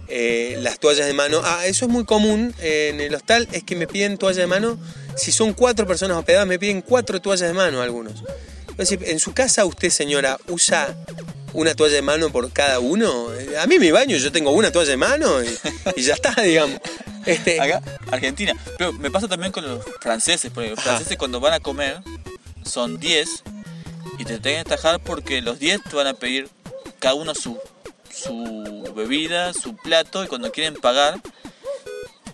eh, 0.09 0.59
las 0.61 0.79
toallas 0.79 1.07
de 1.07 1.13
mano, 1.13 1.41
ah, 1.45 1.67
eso 1.67 1.87
es 1.87 1.91
muy 1.91 2.05
común 2.05 2.55
en 2.61 3.01
el 3.01 3.15
hostal, 3.15 3.49
es 3.53 3.65
que 3.65 3.77
me 3.77 3.87
piden 3.87 4.19
toallas 4.19 4.39
de 4.39 4.47
mano, 4.47 4.79
si 5.17 5.33
son 5.33 5.53
cuatro 5.53 5.87
personas 5.87 6.17
hospedadas, 6.17 6.47
me 6.47 6.59
piden 6.59 6.83
cuatro 6.83 7.21
toallas 7.21 7.49
de 7.49 7.55
mano 7.55 7.81
algunos. 7.83 8.23
En 8.79 9.19
su 9.19 9.33
casa 9.35 9.65
usted, 9.67 9.91
señora, 9.91 10.39
usa 10.49 10.97
una 11.53 11.75
toalla 11.75 11.97
de 11.97 12.03
mano 12.03 12.31
por 12.31 12.51
cada 12.53 12.79
uno. 12.81 13.29
A 13.61 13.67
mí 13.67 13.79
mi 13.79 13.91
baño, 13.91 14.17
yo 14.17 14.33
tengo 14.33 14.53
una 14.53 14.71
toalla 14.73 14.91
de 14.91 14.97
mano 14.97 15.43
y, 15.43 15.49
y 15.97 16.03
ya 16.03 16.15
está, 16.15 16.35
digamos. 16.43 16.81
Este, 17.27 17.61
Acá, 17.61 17.83
Argentina. 18.11 18.55
Pero 18.79 18.93
me 18.95 19.11
pasa 19.11 19.29
también 19.29 19.53
con 19.53 19.65
los 19.67 19.85
franceses, 20.01 20.51
porque 20.55 20.71
los 20.71 20.79
Ajá. 20.79 20.91
franceses 20.91 21.19
cuando 21.19 21.39
van 21.41 21.53
a 21.53 21.61
comer 21.61 22.01
son 22.65 22.99
10 22.99 23.43
y 24.21 24.25
te 24.27 24.39
tienen 24.39 24.65
que 24.65 24.71
tajar 24.71 25.01
porque 25.01 25.41
los 25.41 25.59
10 25.59 25.83
te 25.85 25.97
van 25.97 26.07
a 26.07 26.13
pedir 26.13 26.51
cada 26.99 27.15
uno 27.15 27.35
su, 27.35 27.59
su 28.15 28.93
bebida, 28.95 29.55
su 29.55 29.75
plato 29.77 30.23
y 30.23 30.27
cuando 30.27 30.53
quieren 30.53 30.75
pagar, 30.75 31.19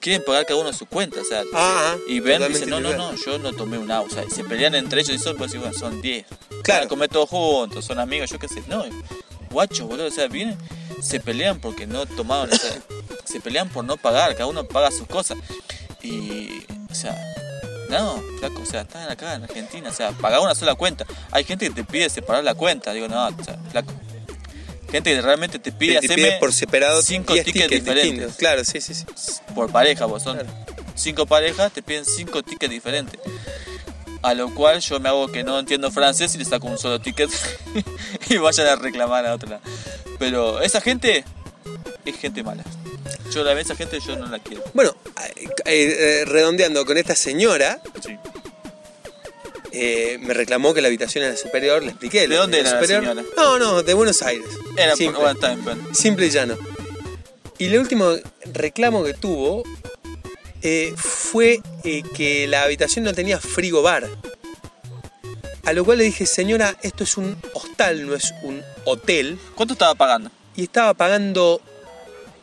quieren 0.00 0.24
pagar 0.24 0.46
cada 0.46 0.60
uno 0.60 0.72
su 0.72 0.86
cuenta. 0.86 1.20
O 1.20 1.24
sea, 1.24 1.44
Ah, 1.54 1.94
y 2.08 2.18
ven 2.18 2.42
y 2.42 2.48
dicen, 2.48 2.70
no, 2.70 2.80
no, 2.80 2.92
no, 2.94 3.14
yo 3.14 3.38
no 3.38 3.52
tomé 3.52 3.78
un 3.78 3.88
agua. 3.92 4.08
O 4.10 4.12
sea, 4.12 4.24
y 4.24 4.30
se 4.30 4.42
pelean 4.42 4.74
entre 4.74 5.02
ellos 5.02 5.14
y 5.14 5.18
son, 5.20 5.36
pues, 5.36 5.54
bueno, 5.54 5.72
son 5.78 6.02
10. 6.02 6.26
Claro. 6.64 6.80
Van 6.80 6.86
a 6.86 6.88
comer 6.88 7.08
todos 7.08 7.28
juntos, 7.28 7.84
son 7.84 8.00
amigos, 8.00 8.30
yo 8.30 8.40
qué 8.40 8.48
sé. 8.48 8.64
No, 8.66 8.84
guachos, 9.50 9.86
boludo. 9.86 10.06
O 10.06 10.10
sea, 10.10 10.26
vienen, 10.26 10.58
se 11.00 11.20
pelean 11.20 11.60
porque 11.60 11.86
no 11.86 12.04
tomaron, 12.04 12.52
o 12.52 12.56
sea, 12.56 12.82
se 13.24 13.38
pelean 13.38 13.68
por 13.68 13.84
no 13.84 13.96
pagar, 13.96 14.32
cada 14.32 14.46
uno 14.46 14.64
paga 14.64 14.90
sus 14.90 15.06
cosas. 15.06 15.38
Y, 16.02 16.64
o 16.90 16.94
sea, 16.96 17.16
no, 17.90 18.22
flaco, 18.38 18.62
o 18.62 18.66
sea, 18.66 18.82
están 18.82 19.10
acá 19.10 19.34
en 19.34 19.44
Argentina, 19.44 19.90
o 19.90 19.92
sea, 19.92 20.12
pagar 20.12 20.40
una 20.40 20.54
sola 20.54 20.74
cuenta. 20.74 21.04
Hay 21.30 21.44
gente 21.44 21.68
que 21.68 21.74
te 21.74 21.84
pide 21.84 22.08
separar 22.10 22.44
la 22.44 22.54
cuenta, 22.54 22.92
digo, 22.92 23.08
no, 23.08 23.26
o 23.26 23.44
sea, 23.44 23.58
flaco. 23.70 23.92
Gente 24.90 25.14
que 25.14 25.20
realmente 25.20 25.58
te 25.58 25.72
pide, 25.72 26.00
te 26.00 26.08
pide 26.08 26.38
por 26.38 26.52
separado 26.52 27.02
cinco 27.02 27.32
10 27.32 27.44
tickets, 27.44 27.70
diferentes 27.70 28.04
distintos. 28.04 28.36
Claro, 28.36 28.64
sí, 28.64 28.80
sí, 28.80 28.94
sí. 28.94 29.04
por 29.54 29.70
pareja, 29.70 30.06
vos 30.06 30.22
son 30.22 30.38
Claro. 30.38 30.52
cinco 30.94 31.26
parejas, 31.26 31.72
te 31.72 31.82
piden 31.82 32.04
cinco 32.04 32.42
tickets 32.42 32.70
diferentes. 32.70 33.20
A 34.22 34.34
lo 34.34 34.52
cual 34.54 34.80
yo 34.80 34.98
me 35.00 35.08
hago 35.08 35.28
que 35.28 35.44
no 35.44 35.58
entiendo 35.58 35.90
francés 35.90 36.34
y 36.34 36.38
le 36.38 36.44
saco 36.44 36.66
un 36.66 36.78
solo 36.78 37.00
ticket 37.00 37.30
y 38.30 38.36
vayan 38.38 38.66
a 38.68 38.76
reclamar 38.76 39.26
a 39.26 39.34
otro 39.34 39.48
lado. 39.50 39.62
Pero 40.18 40.60
esa 40.62 40.80
gente 40.80 41.24
es 42.04 42.16
gente 42.18 42.42
mala. 42.42 42.64
Yo 43.32 43.42
la 43.44 43.58
esa 43.60 43.74
gente 43.76 43.98
yo 44.00 44.16
no 44.16 44.26
la 44.26 44.38
quiero. 44.38 44.62
Bueno, 44.74 44.94
eh, 45.64 45.96
eh, 46.20 46.24
redondeando 46.26 46.84
con 46.86 46.96
esta 46.96 47.14
señora, 47.16 47.80
Sí. 48.04 48.16
eh, 49.72 50.18
me 50.20 50.32
reclamó 50.34 50.72
que 50.74 50.80
la 50.80 50.88
habitación 50.88 51.24
era 51.24 51.36
superior, 51.36 51.82
le 51.82 51.90
expliqué. 51.90 52.28
¿De 52.28 52.36
dónde 52.36 52.60
era 52.60 52.80
la 52.80 52.86
señora? 52.86 53.22
No, 53.36 53.58
no, 53.58 53.82
de 53.82 53.94
Buenos 53.94 54.22
Aires. 54.22 54.48
Era 54.76 54.90
por, 54.90 54.98
Simple. 54.98 55.18
bueno, 55.20 55.32
está 55.34 55.48
bien, 55.48 55.64
bueno. 55.64 55.94
Simple 55.94 56.26
y 56.26 56.30
llano. 56.30 56.56
Y 57.58 57.66
el 57.66 57.78
último 57.78 58.12
reclamo 58.52 59.02
que 59.04 59.14
tuvo 59.14 59.62
fue 60.96 61.60
que 62.14 62.46
la 62.48 62.64
habitación 62.64 63.04
no 63.04 63.12
tenía 63.14 63.38
frigobar. 63.38 64.08
A 65.64 65.72
lo 65.72 65.84
cual 65.84 65.98
le 65.98 66.04
dije, 66.04 66.26
señora, 66.26 66.76
esto 66.82 67.02
es 67.04 67.16
un 67.16 67.36
hostal, 67.52 68.06
no 68.06 68.14
es 68.14 68.32
un 68.42 68.62
hotel. 68.84 69.38
¿Cuánto 69.56 69.74
estaba 69.74 69.94
pagando? 69.96 70.30
Y 70.54 70.62
estaba 70.64 70.94
pagando 70.94 71.60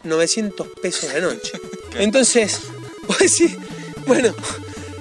900 0.03 0.67
pesos 0.81 1.13
la 1.13 1.19
noche. 1.19 1.51
Entonces, 1.97 2.59
vos 3.07 3.17
decís, 3.19 3.55
bueno, 4.07 4.33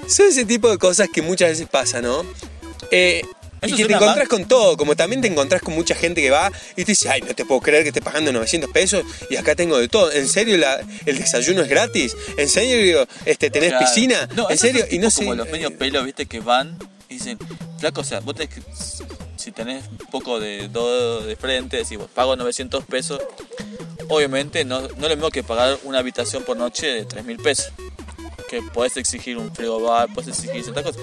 son 0.07 0.27
ese 0.27 0.45
tipo 0.45 0.69
de 0.69 0.77
cosas 0.77 1.09
que 1.13 1.21
muchas 1.21 1.49
veces 1.49 1.67
pasan, 1.69 2.03
¿no? 2.03 2.25
Eh, 2.91 3.21
y 3.65 3.71
que 3.75 3.85
te 3.85 3.93
encontrás 3.93 4.17
mal. 4.17 4.27
con 4.27 4.45
todo, 4.45 4.75
como 4.75 4.93
también 4.93 5.21
te 5.21 5.29
encontrás 5.29 5.61
con 5.61 5.73
mucha 5.73 5.95
gente 5.95 6.21
que 6.21 6.29
va 6.29 6.51
y 6.75 6.83
te 6.83 6.91
dice, 6.91 7.07
ay, 7.09 7.21
no 7.21 7.33
te 7.33 7.45
puedo 7.45 7.61
creer 7.61 7.83
que 7.83 7.89
esté 7.89 8.01
pagando 8.01 8.33
900 8.33 8.69
pesos 8.71 9.05
y 9.29 9.37
acá 9.37 9.55
tengo 9.55 9.77
de 9.77 9.87
todo. 9.87 10.11
¿En 10.11 10.27
serio 10.27 10.57
la- 10.57 10.81
el 11.05 11.17
desayuno 11.17 11.61
es 11.61 11.69
gratis? 11.69 12.13
¿En 12.37 12.49
serio 12.49 13.07
este, 13.25 13.49
tenés 13.49 13.69
Claro. 13.69 13.85
piscina? 13.85 14.27
No, 14.35 14.49
¿En 14.49 14.57
serio? 14.57 14.85
Y 14.91 14.97
no 14.99 15.09
sé. 15.09 15.21
Como 15.23 15.35
los 15.35 15.49
medios 15.49 15.71
pelos, 15.71 16.03
viste, 16.03 16.25
que 16.25 16.41
van 16.41 16.77
y 17.07 17.13
dicen, 17.13 17.37
flaco, 17.79 18.01
o 18.01 18.03
sea, 18.03 18.19
vos 18.19 18.35
tenés 18.35 18.53
que, 18.53 18.61
si 19.37 19.53
tenés 19.53 19.85
un 19.89 19.97
poco 20.11 20.41
de 20.41 20.67
do 20.67 21.21
de 21.21 21.37
frente, 21.37 21.77
decís, 21.77 21.97
vos 21.97 22.09
pago 22.13 22.35
900 22.35 22.83
pesos, 22.83 23.21
obviamente 24.09 24.65
no, 24.65 24.81
no 24.81 24.87
es 24.87 24.99
lo 24.99 25.09
mismo 25.09 25.29
que 25.29 25.43
pagar 25.43 25.77
una 25.83 25.99
habitación 25.99 26.43
por 26.43 26.57
noche 26.57 26.87
de 26.87 27.05
3 27.05 27.25
mil 27.25 27.37
pesos. 27.37 27.71
Que 28.49 28.61
podés 28.61 28.97
exigir 28.97 29.37
un 29.37 29.53
frigobar, 29.53 30.13
podés 30.13 30.29
exigir 30.29 30.63
ciertas 30.63 30.83
cosas. 30.83 31.01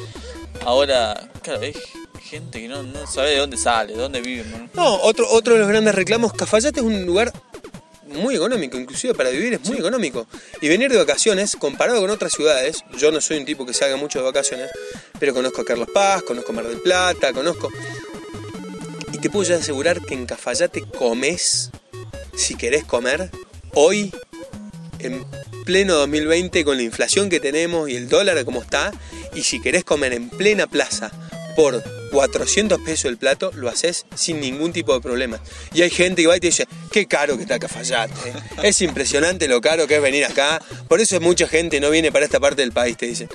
Ahora, 0.65 1.31
claro, 1.43 1.61
hay 1.63 1.75
gente 2.23 2.61
que 2.61 2.69
no, 2.69 2.83
no 2.83 3.07
sabe 3.07 3.31
de 3.31 3.39
dónde 3.39 3.57
sale, 3.57 3.95
de 3.95 3.99
dónde 3.99 4.21
vive. 4.21 4.45
¿no? 4.45 4.69
No, 4.75 4.95
otro, 5.03 5.27
otro 5.31 5.55
de 5.55 5.61
los 5.61 5.69
grandes 5.69 5.95
reclamos, 5.95 6.33
Cafayate 6.33 6.81
es 6.81 6.87
un 6.87 7.05
lugar 7.07 7.33
muy 8.11 8.35
económico, 8.35 8.79
inclusive 8.79 9.15
para 9.15 9.31
vivir 9.31 9.55
es 9.55 9.65
muy 9.69 9.79
económico. 9.79 10.27
Y 10.61 10.69
venir 10.69 10.91
de 10.91 10.99
vacaciones, 10.99 11.57
comparado 11.57 12.01
con 12.01 12.11
otras 12.11 12.33
ciudades, 12.33 12.85
yo 12.97 13.11
no 13.11 13.21
soy 13.21 13.39
un 13.39 13.45
tipo 13.45 13.65
que 13.65 13.73
salga 13.73 13.97
mucho 13.97 14.19
de 14.19 14.25
vacaciones, 14.25 14.71
pero 15.19 15.35
conozco 15.35 15.63
a 15.63 15.65
Carlos 15.65 15.89
Paz, 15.93 16.23
conozco 16.23 16.53
Mar 16.53 16.67
del 16.67 16.81
Plata, 16.81 17.33
conozco... 17.33 17.71
Y 19.13 19.19
te 19.19 19.29
puedo 19.29 19.45
ya 19.45 19.57
asegurar 19.57 20.01
que 20.01 20.15
en 20.15 20.25
Cafayate 20.25 20.83
comes, 20.83 21.71
si 22.41 22.55
querés 22.55 22.85
comer, 22.85 23.31
hoy, 23.75 24.13
en 24.99 25.25
pleno 25.67 25.95
2020, 25.95 26.65
con 26.65 26.79
la 26.79 26.83
inflación 26.83 27.29
que 27.29 27.39
tenemos 27.39 27.89
y 27.89 27.97
el 27.97 28.09
dólar 28.09 28.43
como 28.45 28.63
está, 28.63 28.93
y 29.35 29.43
si 29.43 29.61
querés 29.61 29.85
comer 29.85 30.15
en 30.15 30.31
plena 30.31 30.67
plaza 30.67 31.13
por 31.55 31.85
400 32.11 32.81
pesos 32.81 33.05
el 33.07 33.19
plato, 33.19 33.53
lo 33.55 33.69
haces 33.69 34.07
sin 34.15 34.41
ningún 34.41 34.73
tipo 34.73 34.95
de 34.95 35.01
problema. 35.01 35.39
Y 35.75 35.83
hay 35.83 35.91
gente 35.91 36.23
que 36.23 36.29
va 36.29 36.37
y 36.37 36.41
te 36.41 36.47
dice, 36.47 36.67
qué 36.91 37.07
caro 37.07 37.37
que 37.37 37.43
está 37.43 37.59
Cafayate. 37.59 38.15
Es 38.63 38.81
impresionante 38.81 39.47
lo 39.47 39.61
caro 39.61 39.87
que 39.87 39.97
es 39.97 40.03
venir 40.03 40.25
acá. 40.25 40.63
Por 40.89 41.01
eso 41.01 41.21
mucha 41.21 41.47
gente 41.47 41.79
no 41.79 41.91
viene 41.91 42.11
para 42.11 42.25
esta 42.25 42.41
parte 42.41 42.63
del 42.63 42.73
país, 42.73 42.97
te 42.97 43.07
dicen. 43.07 43.29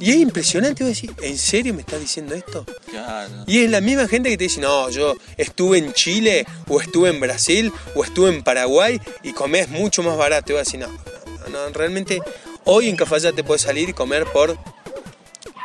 Y 0.00 0.10
es 0.10 0.16
impresionante, 0.18 0.84
vos 0.84 0.94
decís, 0.94 1.10
¿en 1.22 1.36
serio 1.36 1.74
me 1.74 1.80
estás 1.80 2.00
diciendo 2.00 2.34
esto? 2.34 2.64
Claro. 2.88 3.44
Y 3.46 3.64
es 3.64 3.70
la 3.70 3.80
misma 3.80 4.06
gente 4.06 4.30
que 4.30 4.36
te 4.36 4.44
dice, 4.44 4.60
no, 4.60 4.90
yo 4.90 5.16
estuve 5.36 5.78
en 5.78 5.92
Chile, 5.92 6.46
o 6.68 6.80
estuve 6.80 7.10
en 7.10 7.18
Brasil, 7.18 7.72
o 7.94 8.04
estuve 8.04 8.30
en 8.30 8.42
Paraguay, 8.42 9.00
y 9.22 9.32
comés 9.32 9.68
mucho 9.68 10.02
más 10.02 10.16
barato. 10.16 10.52
Y 10.52 10.54
vas 10.54 10.68
a 10.68 10.70
decir, 10.70 10.80
no, 10.80 10.88
no, 10.88 11.48
no, 11.48 11.72
realmente 11.72 12.20
hoy 12.64 12.88
en 12.88 12.96
Cafayate 12.96 13.42
puedes 13.42 13.62
salir 13.62 13.88
y 13.88 13.92
comer 13.92 14.24
por 14.26 14.56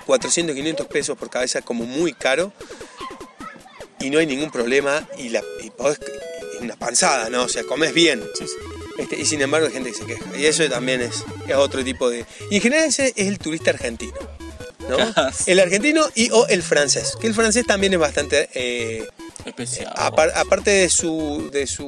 400, 0.07 0.55
500 0.55 0.87
pesos 0.87 1.17
por 1.17 1.29
cabeza 1.29 1.61
como 1.61 1.85
muy 1.85 2.13
caro, 2.13 2.51
y 3.99 4.09
no 4.09 4.17
hay 4.17 4.25
ningún 4.25 4.49
problema, 4.49 5.07
y, 5.17 5.29
la, 5.29 5.43
y 5.63 5.69
podés, 5.69 5.99
una 6.59 6.75
panzada, 6.75 7.29
¿no? 7.29 7.43
O 7.43 7.49
sea, 7.49 7.63
comes 7.63 7.93
bien. 7.93 8.23
Sí, 8.33 8.45
sí. 8.47 8.72
Este, 8.97 9.15
y 9.19 9.25
sin 9.25 9.41
embargo 9.41 9.67
hay 9.67 9.73
gente 9.73 9.91
que 9.91 9.97
se 9.97 10.05
queja. 10.05 10.25
Y 10.37 10.45
eso 10.45 10.67
también 10.69 11.01
es, 11.01 11.23
es 11.47 11.55
otro 11.55 11.83
tipo 11.83 12.09
de... 12.09 12.25
Y 12.51 12.57
en 12.57 12.61
general 12.61 12.85
ese 12.85 13.07
es 13.15 13.27
el 13.27 13.39
turista 13.39 13.71
argentino. 13.71 14.13
¿no? 14.89 14.97
El 15.47 15.59
argentino 15.61 16.05
y 16.13 16.29
o 16.31 16.45
el 16.47 16.61
francés. 16.61 17.13
Que 17.19 17.27
el 17.27 17.33
francés 17.33 17.65
también 17.65 17.93
es 17.93 17.99
bastante... 17.99 18.49
eh, 18.53 19.07
Especial. 19.45 19.91
apar- 19.95 20.31
aparte 20.35 20.71
de 20.71 20.89
su, 20.89 21.49
de 21.51 21.65
su... 21.67 21.87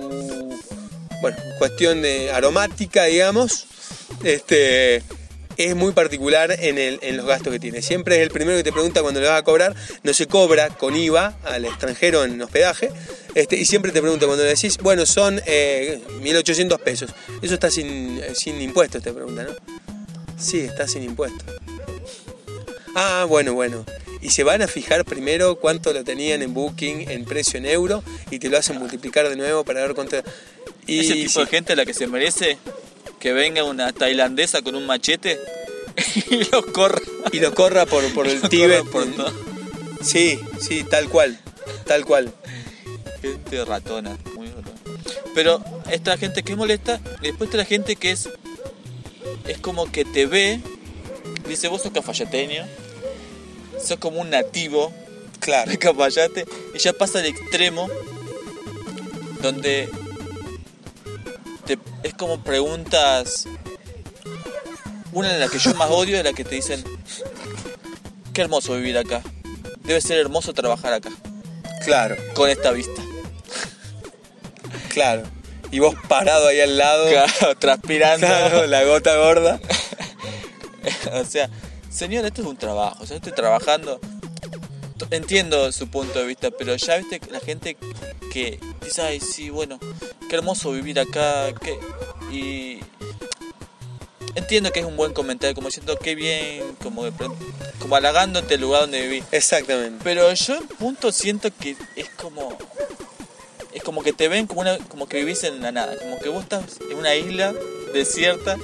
Bueno, 1.22 1.38
cuestión 1.60 2.02
de 2.02 2.32
aromática, 2.32 3.04
digamos. 3.06 3.66
Este... 4.24 5.04
Es 5.58 5.76
muy 5.76 5.94
particular 5.94 6.52
en, 6.60 6.78
el- 6.78 7.00
en 7.02 7.18
los 7.18 7.26
gastos 7.26 7.54
que 7.54 7.60
tiene. 7.60 7.82
Siempre 7.82 8.16
es 8.18 8.22
el 8.22 8.30
primero 8.30 8.58
que 8.58 8.64
te 8.64 8.72
pregunta 8.74 9.02
cuando 9.02 9.22
le 9.22 9.28
vas 9.28 9.40
a 9.40 9.44
cobrar. 9.44 9.74
No 10.04 10.14
se 10.14 10.28
cobra 10.28 10.70
con 10.70 10.96
IVA 10.96 11.38
al 11.44 11.66
extranjero 11.66 12.24
en 12.26 12.42
hospedaje. 12.42 12.92
Este, 13.36 13.56
y 13.58 13.66
siempre 13.66 13.92
te 13.92 14.02
pregunta 14.02 14.26
cuando 14.26 14.44
le 14.44 14.50
decís, 14.50 14.78
bueno, 14.78 15.06
son 15.06 15.42
eh, 15.46 16.02
1.800 16.22 16.80
pesos. 16.80 17.12
Eso 17.42 17.54
está 17.54 17.70
sin, 17.72 18.20
eh, 18.20 18.34
sin 18.36 18.62
impuestos, 18.62 19.02
te 19.04 19.14
pregunta, 19.14 19.44
¿no? 19.44 19.52
Sí, 20.38 20.60
está 20.62 20.88
sin 20.88 21.04
impuestos. 21.04 21.44
Ah, 22.96 23.26
bueno, 23.28 23.54
bueno. 23.54 23.86
Y 24.22 24.30
se 24.32 24.44
van 24.44 24.62
a 24.62 24.68
fijar 24.68 25.06
primero 25.06 25.58
cuánto 25.58 25.94
lo 25.94 26.04
tenían 26.04 26.42
en 26.42 26.54
Booking, 26.54 27.10
en 27.12 27.26
precio 27.26 27.58
en 27.58 27.66
euro, 27.66 28.04
y 28.32 28.40
te 28.40 28.50
lo 28.50 28.58
hacen 28.58 28.78
multiplicar 28.80 29.30
de 29.30 29.36
nuevo 29.36 29.64
para 29.64 29.82
ver 29.82 29.94
cuánto... 29.94 30.18
Y, 30.88 31.00
Ese 31.00 31.14
tipo 31.14 31.30
sí. 31.30 31.40
de 31.42 31.46
gente 31.48 31.76
la 31.76 31.86
que 31.86 31.94
se 31.94 32.08
merece 32.08 32.58
que 33.26 33.34
venga 33.34 33.64
una 33.64 33.92
tailandesa 33.92 34.62
con 34.62 34.76
un 34.76 34.86
machete 34.86 35.40
y 36.30 36.44
lo 36.52 36.64
corra. 36.72 37.02
y 37.32 37.40
lo 37.40 37.56
corra 37.56 37.88
por, 37.88 38.04
por 38.14 38.28
el 38.28 38.40
Tíbet. 38.40 38.86
por 38.86 39.04
todo. 39.16 39.34
Sí, 40.00 40.40
sí, 40.62 40.84
tal 40.84 41.10
cual. 41.10 41.40
Tal 41.88 42.06
cual. 42.06 42.32
Gente 43.24 43.66
ratona, 43.66 44.16
muy 44.36 44.46
ratona. 44.46 45.00
Pero 45.34 45.60
esta 45.90 46.20
gente 46.20 46.44
que 46.44 46.56
molesta, 46.56 47.02
después 47.24 47.48
está 47.48 47.58
la 47.58 47.66
gente 47.66 47.96
que 47.96 48.12
es. 48.12 48.30
Es 49.48 49.58
como 49.58 49.92
que 49.92 50.06
te 50.06 50.28
ve, 50.28 50.62
dice 51.48 51.68
vos 51.68 51.82
sos 51.82 51.94
cafayateño, 51.94 52.64
sos 53.84 53.98
como 53.98 54.22
un 54.22 54.30
nativo 54.30 54.94
Claro. 55.40 55.72
de 55.72 55.80
Cafayate, 55.80 56.46
y 56.76 56.78
ya 56.78 56.94
pasa 56.94 57.18
al 57.18 57.26
extremo 57.26 57.90
donde 59.42 59.90
te- 61.66 61.80
es 62.04 62.14
como 62.14 62.40
preguntas. 62.42 63.48
Una 65.12 65.32
de 65.32 65.40
las 65.40 65.50
que 65.50 65.60
yo 65.60 65.74
más 65.76 65.90
odio 65.92 66.18
es 66.18 66.24
la 66.24 66.34
que 66.34 66.44
te 66.44 66.56
dicen: 66.56 66.84
qué 68.34 68.42
hermoso 68.42 68.74
vivir 68.76 68.98
acá. 68.98 69.22
Debe 69.84 70.02
ser 70.02 70.18
hermoso 70.20 70.54
trabajar 70.54 70.94
acá, 70.94 71.10
Claro, 71.86 72.16
con 72.34 72.50
esta 72.50 72.72
vista. 72.72 73.02
claro. 74.90 75.24
Y 75.72 75.80
vos 75.80 75.96
parado 76.08 76.48
ahí 76.48 76.60
al 76.62 76.78
lado, 76.78 77.08
Claro, 77.10 77.56
transpirando. 77.58 78.26
claro, 78.26 78.66
la 78.68 78.84
gota 78.84 79.16
gorda. 79.18 79.60
o 81.14 81.26
sea, 81.26 81.50
señor, 81.90 82.26
esto 82.26 82.42
es 82.42 82.48
un 82.48 82.58
trabajo, 82.58 83.04
o 83.04 83.06
sea, 83.06 83.18
estoy 83.18 83.34
trabajando. 83.34 84.00
Entiendo 85.12 85.72
su 85.72 85.90
punto 85.90 86.20
de 86.20 86.26
vista, 86.26 86.50
pero 86.52 86.76
ya 86.76 86.98
viste 86.98 87.20
que 87.20 87.30
la 87.32 87.40
gente 87.42 87.76
que 88.32 88.60
dice, 88.86 89.02
ay, 89.02 89.20
sí, 89.20 89.50
bueno, 89.50 89.80
qué 90.30 90.36
hermoso 90.36 90.72
vivir 90.72 91.00
acá, 91.00 91.54
qué... 91.54 91.78
y 92.32 92.80
entiendo 94.36 94.72
que 94.72 94.82
es 94.82 94.86
un 94.86 94.96
buen 94.96 95.14
comentario, 95.14 95.56
como 95.56 95.68
diciendo, 95.68 95.98
qué 95.98 96.14
bien, 96.14 96.76
como, 96.84 97.04
como 97.80 97.96
halagándote 97.96 98.56
el 98.56 98.62
lugar 98.62 98.82
donde 98.82 99.02
viví. 99.02 99.24
Exactamente. 99.32 100.02
Pero 100.04 100.32
yo 100.34 100.56
en 100.56 100.68
punto 100.68 101.12
siento 101.12 101.50
que 101.58 101.76
es 101.96 102.10
como. 102.10 102.58
Es 103.74 103.84
como 103.84 104.04
que 104.04 104.14
te 104.14 104.28
ven 104.28 104.48
como 104.48 104.62
una. 104.62 104.78
como 104.78 105.08
que 105.08 105.18
vivís 105.18 105.44
en 105.44 105.62
la 105.62 105.72
nada. 105.72 105.98
Como 105.98 106.20
que 106.20 106.30
vos 106.30 106.44
estás 106.44 106.80
en 106.90 106.98
una 106.98 107.16
isla 107.16 107.54
desierta, 107.94 108.58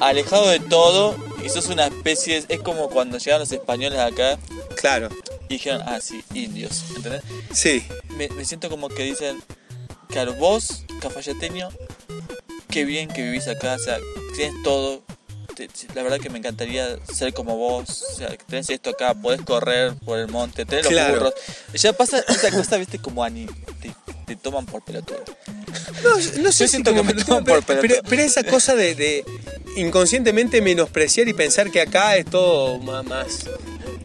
alejado 0.00 0.48
de 0.48 0.60
todo, 0.60 1.16
y 1.44 1.48
sos 1.48 1.68
una 1.68 1.86
especie. 1.86 2.44
Es 2.48 2.60
como 2.60 2.90
cuando 2.90 3.18
llegaron 3.18 3.40
los 3.40 3.52
españoles 3.52 3.98
acá 3.98 4.38
Claro. 4.76 5.08
Y 5.48 5.54
dijeron, 5.54 5.82
ah, 5.86 6.00
sí, 6.00 6.22
indios. 6.34 6.84
¿Entendés? 6.96 7.22
Sí, 7.52 7.84
Me, 8.16 8.28
me 8.30 8.44
siento 8.44 8.68
como 8.70 8.88
que 8.88 9.02
dicen, 9.04 9.42
claro, 10.08 10.34
vos, 10.34 10.84
cafayateño, 11.00 11.68
qué 12.70 12.84
bien 12.84 13.08
que 13.08 13.22
vivís 13.22 13.46
acá, 13.48 13.74
o 13.74 13.78
sea, 13.78 13.98
tienes 14.34 14.54
todo. 14.62 15.02
te- 15.54 15.68
La 15.94 16.02
verdad 16.02 16.18
que 16.20 16.28
me 16.30 16.38
encantaría 16.38 16.98
ser 17.12 17.32
como 17.32 17.56
vos, 17.56 18.02
o 18.12 18.16
sea, 18.16 18.28
tenés 18.46 18.68
esto 18.70 18.90
acá, 18.90 19.14
podés 19.14 19.40
correr 19.42 19.94
por 20.04 20.18
el 20.18 20.28
monte, 20.28 20.66
tenés 20.66 20.84
los 20.84 20.92
Claro. 20.92 21.14
burros. 21.14 21.34
Ya 21.74 21.92
pasa 21.94 22.18
esa 22.28 22.50
cosa, 22.50 22.76
viste, 22.76 22.98
como 22.98 23.22
ani, 23.24 23.46
te, 23.80 23.94
te 24.26 24.36
toman 24.36 24.66
por 24.66 24.82
pelotudo. 24.84 25.22
No, 26.04 26.10
no 26.16 26.20
sé 26.20 26.40
Yo 26.42 26.52
si 26.52 26.68
siento 26.68 26.90
como 26.90 27.02
que 27.02 27.08
me 27.08 27.14
pero, 27.14 27.26
toman 27.26 27.44
por 27.44 27.62
pero, 27.64 27.80
pelotudo. 27.80 28.10
pero 28.10 28.22
esa 28.22 28.44
cosa 28.44 28.74
de, 28.74 28.94
de 28.94 29.24
inconscientemente 29.76 30.60
menospreciar 30.60 31.28
y 31.28 31.32
pensar 31.32 31.70
que 31.70 31.80
acá 31.80 32.16
es 32.16 32.26
todo 32.26 32.78
más, 32.78 33.46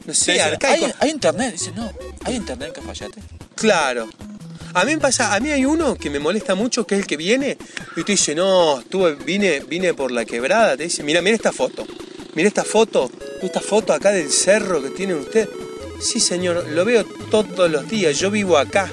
no 0.05 0.13
sé, 0.13 0.41
arcaico. 0.41 0.85
¿Hay, 0.85 0.93
hay 0.99 1.09
internet, 1.11 1.53
dice, 1.53 1.71
no, 1.75 1.91
hay 2.23 2.35
internet 2.35 2.69
en 2.69 2.73
Cafayate. 2.73 3.21
Claro. 3.55 4.09
A 4.73 4.85
mí 4.85 4.93
me 4.93 5.01
pasa, 5.01 5.35
a 5.35 5.39
mí 5.39 5.51
hay 5.51 5.65
uno 5.65 5.95
que 5.95 6.09
me 6.09 6.19
molesta 6.19 6.55
mucho, 6.55 6.87
que 6.87 6.95
es 6.95 7.01
el 7.01 7.07
que 7.07 7.17
viene 7.17 7.57
y 7.97 8.03
te 8.03 8.13
dice, 8.13 8.33
no, 8.33 8.79
estuve, 8.79 9.15
vine, 9.15 9.59
vine 9.61 9.93
por 9.93 10.11
la 10.11 10.23
quebrada, 10.23 10.77
te 10.77 10.83
dice, 10.83 11.03
mira, 11.03 11.21
mira 11.21 11.35
esta 11.35 11.51
foto, 11.51 11.85
mira 12.35 12.47
esta 12.47 12.63
foto, 12.63 13.11
esta 13.41 13.59
foto 13.59 13.91
acá 13.91 14.11
del 14.11 14.31
cerro 14.31 14.81
que 14.81 14.89
tiene 14.91 15.13
usted. 15.15 15.49
Sí, 15.99 16.19
señor, 16.19 16.67
lo 16.69 16.85
veo 16.85 17.05
todos 17.29 17.69
los 17.69 17.87
días, 17.89 18.17
yo 18.17 18.31
vivo 18.31 18.57
acá. 18.57 18.89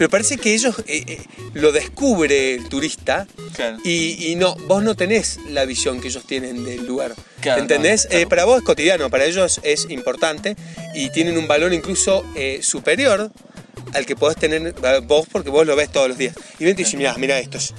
Pero 0.00 0.08
parece 0.08 0.38
que 0.38 0.54
ellos 0.54 0.76
eh, 0.86 1.04
eh, 1.06 1.20
lo 1.52 1.72
descubre 1.72 2.54
el 2.54 2.70
turista 2.70 3.26
Claro. 3.54 3.76
y, 3.84 4.32
y 4.32 4.34
no, 4.34 4.54
vos 4.66 4.82
no 4.82 4.94
tenés 4.94 5.38
la 5.50 5.66
visión 5.66 6.00
que 6.00 6.08
ellos 6.08 6.24
tienen 6.26 6.64
del 6.64 6.86
lugar. 6.86 7.14
Claro, 7.42 7.60
¿Entendés? 7.60 8.06
claro. 8.06 8.22
Eh, 8.22 8.26
para 8.26 8.46
vos 8.46 8.60
es 8.60 8.64
cotidiano, 8.64 9.10
para 9.10 9.26
ellos 9.26 9.60
es 9.62 9.86
importante 9.90 10.56
y 10.94 11.10
tienen 11.10 11.36
un 11.36 11.46
valor 11.46 11.74
incluso 11.74 12.24
eh, 12.34 12.60
superior 12.62 13.30
al 13.92 14.06
que 14.06 14.16
podés 14.16 14.38
tener 14.38 14.68
eh, 14.82 15.00
vos 15.02 15.26
porque 15.30 15.50
vos 15.50 15.66
lo 15.66 15.76
ves 15.76 15.92
todos 15.92 16.08
los 16.08 16.16
días. 16.16 16.34
Y 16.58 16.64
ven 16.64 16.72
y 16.72 16.76
dices, 16.78 16.94
mirá, 16.94 17.14
mirá 17.18 17.38
esto, 17.38 17.58
es 17.58 17.74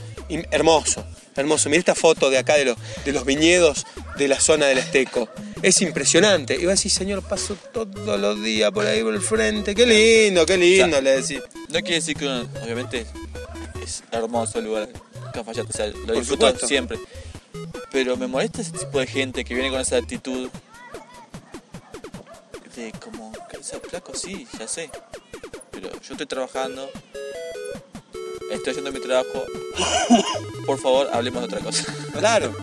hermoso, 0.52 1.04
hermoso. 1.36 1.70
Mira 1.70 1.80
esta 1.80 1.96
foto 1.96 2.30
de 2.30 2.38
acá 2.38 2.54
de, 2.54 2.66
los 2.66 2.78
de 3.04 3.14
los 3.14 3.26
viñedos 3.26 3.88
de 4.20 4.28
la 4.28 4.40
zona 4.40 4.68
del 4.68 4.78
Esteco. 4.78 5.28
Es 5.62 5.82
impresionante. 5.82 6.58
Y 6.60 6.66
a 6.66 6.70
decir, 6.70 6.92
señor, 6.92 7.22
paso 7.24 7.56
todos 7.74 8.20
los 8.20 8.44
días 8.44 8.72
por 8.72 8.86
ahí 8.86 9.04
por 9.04 9.14
el 9.14 9.22
frente. 9.22 9.76
Qué 9.76 9.86
lindo, 9.86 10.46
qué 10.46 10.58
lindo, 10.58 11.00
le 11.02 11.22
decís. 11.22 11.40
No 11.70 11.80
quiere 11.80 11.96
decir 11.96 12.16
que 12.16 12.26
uno, 12.26 12.48
obviamente 12.64 13.06
es 13.84 14.04
hermoso 14.12 14.60
el 14.60 14.66
lugar, 14.66 14.90
Cafayate, 15.34 15.70
o 15.70 15.74
sea, 15.74 15.88
lo 15.88 15.94
Por 15.94 16.16
disfruto 16.16 16.46
supuesto. 16.48 16.68
siempre. 16.68 17.00
Pero 17.92 18.18
me 18.18 18.28
molesta 18.28 18.62
ese 18.62 18.72
tipo 18.72 19.00
de 19.00 19.08
gente 19.08 19.44
que 19.44 19.54
viene 19.54 19.70
con 19.70 19.80
esa 19.82 19.98
actitud 19.98 20.50
de 22.76 22.92
como, 22.94 23.32
que, 23.50 23.58
o 23.58 23.64
sea, 23.64 23.80
flaco, 23.80 24.14
sí, 24.16 24.48
ya 24.58 24.68
sé. 24.68 24.90
Pero 25.72 25.92
yo 25.92 26.14
estoy 26.14 26.26
trabajando, 26.26 26.90
estoy 28.52 28.72
haciendo 28.72 28.92
mi 28.92 29.00
trabajo. 29.00 29.44
Por 30.66 30.80
favor, 30.80 31.10
hablemos 31.12 31.42
de 31.42 31.46
otra 31.48 31.60
cosa. 31.60 31.84
Claro. 32.18 32.56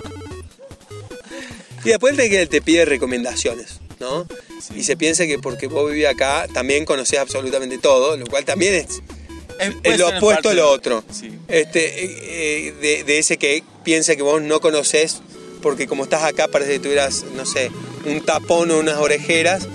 Y 1.89 1.93
después 1.93 2.17
de 2.17 2.29
que 2.29 2.43
él 2.43 2.49
te 2.49 2.61
pide 2.61 2.85
recomendaciones, 2.85 3.81
¿no? 3.99 4.27
Sí. 4.61 4.75
Y 4.77 4.83
se 4.85 4.97
piensa 4.97 5.27
que 5.27 5.39
porque 5.39 5.67
vos 5.67 5.91
vivís 5.91 6.07
acá 6.07 6.47
también 6.53 6.85
conocés 6.85 7.19
absolutamente 7.19 7.79
todo, 7.79 8.17
lo 8.17 8.27
cual 8.27 8.45
también 8.45 8.75
es, 8.75 9.03
es 9.83 9.99
lo 9.99 10.09
opuesto 10.09 10.51
a 10.51 10.55
lo 10.55 10.71
otro. 10.71 11.03
Sí. 11.11 11.33
Este, 11.49 12.05
eh, 12.05 12.17
eh, 12.21 12.75
de, 12.81 13.05
de 13.05 13.19
ese 13.19 13.39
que 13.39 13.63
piensa 13.85 14.17
que 14.17 14.23
vos 14.23 14.43
no 14.43 14.61
conocés 14.61 15.23
porque 15.63 15.87
como 15.87 16.05
estás 16.05 16.25
acá 16.25 16.49
parece 16.49 16.73
que 16.73 16.79
tuvieras, 16.79 17.25
no 17.35 17.45
sé, 17.45 17.71
un 18.05 18.25
tapón 18.25 18.71
o 18.71 18.79
unas 18.79 18.99
orejeras 18.99 19.67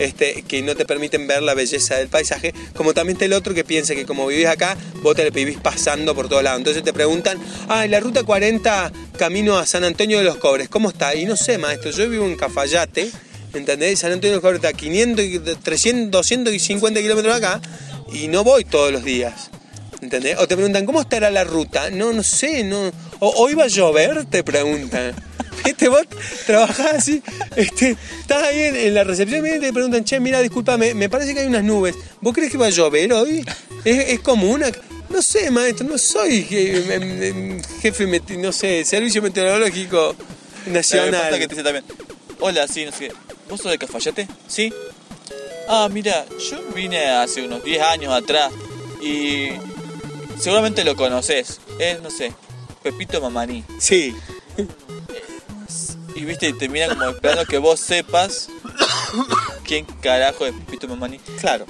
este, 0.00 0.42
que 0.42 0.62
no 0.62 0.74
te 0.74 0.86
permiten 0.86 1.26
ver 1.26 1.42
la 1.42 1.54
belleza 1.54 1.96
del 1.96 2.08
paisaje, 2.08 2.54
como 2.74 2.94
también 2.94 3.16
está 3.16 3.26
el 3.26 3.34
otro 3.34 3.52
que 3.54 3.64
piensa 3.64 3.94
que 3.94 4.06
como 4.06 4.26
vivís 4.26 4.46
acá, 4.46 4.76
vos 5.02 5.14
te 5.14 5.24
la 5.24 5.30
vivís 5.30 5.58
pasando 5.58 6.14
por 6.14 6.28
todos 6.28 6.42
lados. 6.42 6.58
Entonces 6.58 6.82
te 6.82 6.92
preguntan, 6.92 7.38
ah, 7.68 7.86
la 7.86 8.00
ruta 8.00 8.24
40 8.24 8.90
camino 9.18 9.58
a 9.58 9.66
San 9.66 9.84
Antonio 9.84 10.18
de 10.18 10.24
los 10.24 10.36
Cobres, 10.38 10.68
¿cómo 10.68 10.88
está? 10.88 11.14
Y 11.14 11.26
no 11.26 11.36
sé, 11.36 11.58
maestro, 11.58 11.90
yo 11.90 12.08
vivo 12.08 12.24
en 12.24 12.36
Cafayate, 12.36 13.10
¿entendés? 13.52 13.98
San 13.98 14.12
Antonio 14.12 14.30
de 14.30 14.36
los 14.36 14.42
Cobres 14.42 14.58
está 14.58 14.68
a 14.68 14.72
500, 14.72 15.24
y 15.24 15.38
300, 15.38 16.10
250 16.10 17.00
kilómetros 17.00 17.36
acá 17.36 17.60
y 18.12 18.28
no 18.28 18.42
voy 18.42 18.64
todos 18.64 18.90
los 18.90 19.04
días. 19.04 19.50
¿Entendés? 20.00 20.38
O 20.38 20.48
te 20.48 20.56
preguntan, 20.56 20.86
¿cómo 20.86 21.00
estará 21.00 21.30
la 21.30 21.44
ruta? 21.44 21.90
No, 21.90 22.12
no 22.12 22.22
sé, 22.22 22.64
no. 22.64 22.90
O 23.18 23.28
hoy 23.36 23.54
va 23.54 23.64
a 23.64 23.68
llover, 23.68 24.24
te 24.26 24.42
preguntan. 24.42 25.14
¿Viste? 25.64 25.88
Vos 25.90 26.02
trabajás 26.46 26.94
así, 26.94 27.22
este, 27.56 27.96
estás 28.20 28.44
ahí 28.44 28.60
en, 28.60 28.94
la 28.94 29.04
recepción 29.04 29.46
y 29.46 29.60
te 29.60 29.72
preguntan, 29.72 30.04
che, 30.04 30.18
mira, 30.18 30.40
discúlpame, 30.40 30.94
me 30.94 31.08
parece 31.08 31.34
que 31.34 31.40
hay 31.40 31.46
unas 31.46 31.64
nubes. 31.64 31.94
¿Vos 32.20 32.34
crees 32.34 32.50
que 32.50 32.56
va 32.58 32.66
a 32.66 32.70
llover 32.70 33.12
hoy? 33.12 33.44
¿Es, 33.84 34.08
es 34.08 34.18
acá?". 34.20 34.32
No 35.10 35.22
sé, 35.22 35.50
maestro, 35.50 35.86
no 35.88 35.98
soy 35.98 36.44
je- 36.48 36.94
em, 36.94 37.22
em, 37.22 37.62
jefe, 37.82 38.06
no 38.38 38.52
sé, 38.52 38.84
servicio 38.84 39.20
meteorológico 39.20 40.14
nacional. 40.66 41.36
que 41.36 41.48
te 41.48 41.62
también, 41.62 41.84
hola, 42.38 42.68
sí, 42.68 42.84
no 42.84 42.92
sé. 42.92 43.10
¿Vos 43.48 43.60
sos 43.60 43.72
de 43.72 43.78
Cafayate? 43.78 44.28
Sí. 44.46 44.72
Ah, 45.68 45.88
mira, 45.90 46.24
yo 46.50 46.62
vine 46.74 47.10
hace 47.10 47.42
unos 47.42 47.64
10 47.64 47.82
años 47.82 48.12
atrás 48.12 48.52
y 49.02 49.48
seguramente 50.40 50.84
lo 50.84 50.96
conoces. 50.96 51.60
Es, 51.78 52.00
no 52.02 52.10
sé, 52.10 52.32
Pepito 52.82 53.20
Mamaní. 53.20 53.64
Sí, 53.78 54.14
Y 56.14 56.24
viste, 56.24 56.48
y 56.48 56.52
te 56.52 56.68
miran 56.68 56.90
como 56.98 57.10
esperando 57.10 57.44
que 57.46 57.58
vos 57.58 57.80
sepas 57.80 58.48
quién 59.64 59.84
carajo 60.02 60.44
es 60.46 60.52
Pepito 60.52 60.88
Mamaní. 60.88 61.18
claro. 61.40 61.66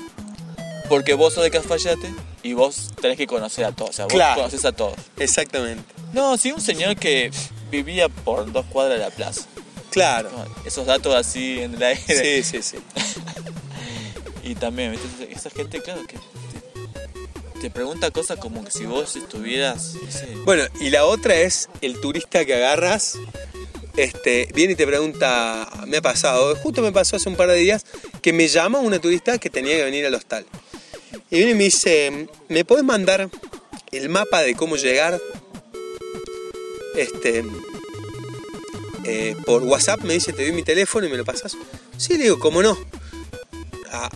Porque 0.88 1.14
vos 1.14 1.34
sos 1.34 1.44
de 1.44 1.52
Cafayate 1.52 2.12
y 2.42 2.52
vos 2.54 2.90
tenés 3.00 3.16
que 3.16 3.28
conocer 3.28 3.64
a 3.64 3.70
todos. 3.70 3.90
O 3.90 3.92
sea, 3.92 4.04
vos 4.06 4.12
Claro. 4.14 4.34
conoces 4.40 4.64
a 4.64 4.72
todos. 4.72 4.96
Exactamente. 5.18 5.84
No, 6.12 6.36
sí, 6.36 6.50
un 6.50 6.60
señor 6.60 6.96
que 6.96 7.30
vivía 7.70 8.08
por 8.08 8.50
dos 8.50 8.66
cuadras 8.66 8.98
de 8.98 9.04
la 9.04 9.10
plaza. 9.12 9.42
Claro. 9.90 10.30
Esos 10.64 10.86
datos 10.86 11.14
así 11.14 11.60
en 11.60 11.74
el 11.76 11.82
aire. 11.84 12.42
Sí, 12.42 12.42
sí, 12.42 12.62
sí. 12.62 12.78
Y 14.42 14.54
también, 14.56 14.90
¿viste? 14.92 15.30
esa 15.32 15.50
gente, 15.50 15.80
claro, 15.80 16.00
que 16.08 16.16
te, 17.60 17.70
pregunta 17.70 18.10
cosas 18.10 18.38
como 18.38 18.64
que 18.64 18.70
si 18.70 18.84
vos 18.86 19.16
estuvieras, 19.16 19.94
Bueno, 20.44 20.64
y 20.80 20.90
la 20.90 21.04
otra 21.04 21.34
es 21.36 21.68
el 21.80 22.00
turista 22.00 22.44
que 22.44 22.54
agarras, 22.54 23.18
este, 23.96 24.48
viene 24.54 24.72
y 24.72 24.76
te 24.76 24.86
pregunta, 24.86 25.68
me 25.86 25.98
ha 25.98 26.02
pasado, 26.02 26.56
justo 26.56 26.82
me 26.82 26.92
pasó 26.92 27.16
hace 27.16 27.28
un 27.28 27.36
par 27.36 27.48
de 27.48 27.56
días, 27.56 27.84
que 28.22 28.32
me 28.32 28.48
llama 28.48 28.78
una 28.78 28.98
turista 28.98 29.38
que 29.38 29.50
tenía 29.50 29.76
que 29.76 29.84
venir 29.84 30.06
al 30.06 30.14
hostal. 30.14 30.46
Y 31.30 31.36
viene 31.36 31.52
y 31.52 31.54
me 31.54 31.64
dice, 31.64 32.28
¿me 32.48 32.64
puedes 32.64 32.84
mandar 32.84 33.28
el 33.92 34.08
mapa 34.08 34.42
de 34.42 34.54
cómo 34.54 34.76
llegar? 34.76 35.20
Este, 36.96 37.44
eh, 39.04 39.36
por 39.44 39.62
WhatsApp 39.62 40.00
me 40.00 40.14
dice, 40.14 40.32
te 40.32 40.42
doy 40.42 40.52
mi 40.52 40.62
teléfono 40.62 41.06
y 41.06 41.10
me 41.10 41.16
lo 41.16 41.24
pasas. 41.24 41.56
Sí, 41.96 42.16
le 42.16 42.24
digo, 42.24 42.38
¿cómo 42.38 42.62
no? 42.62 42.78
Ah, 43.92 44.10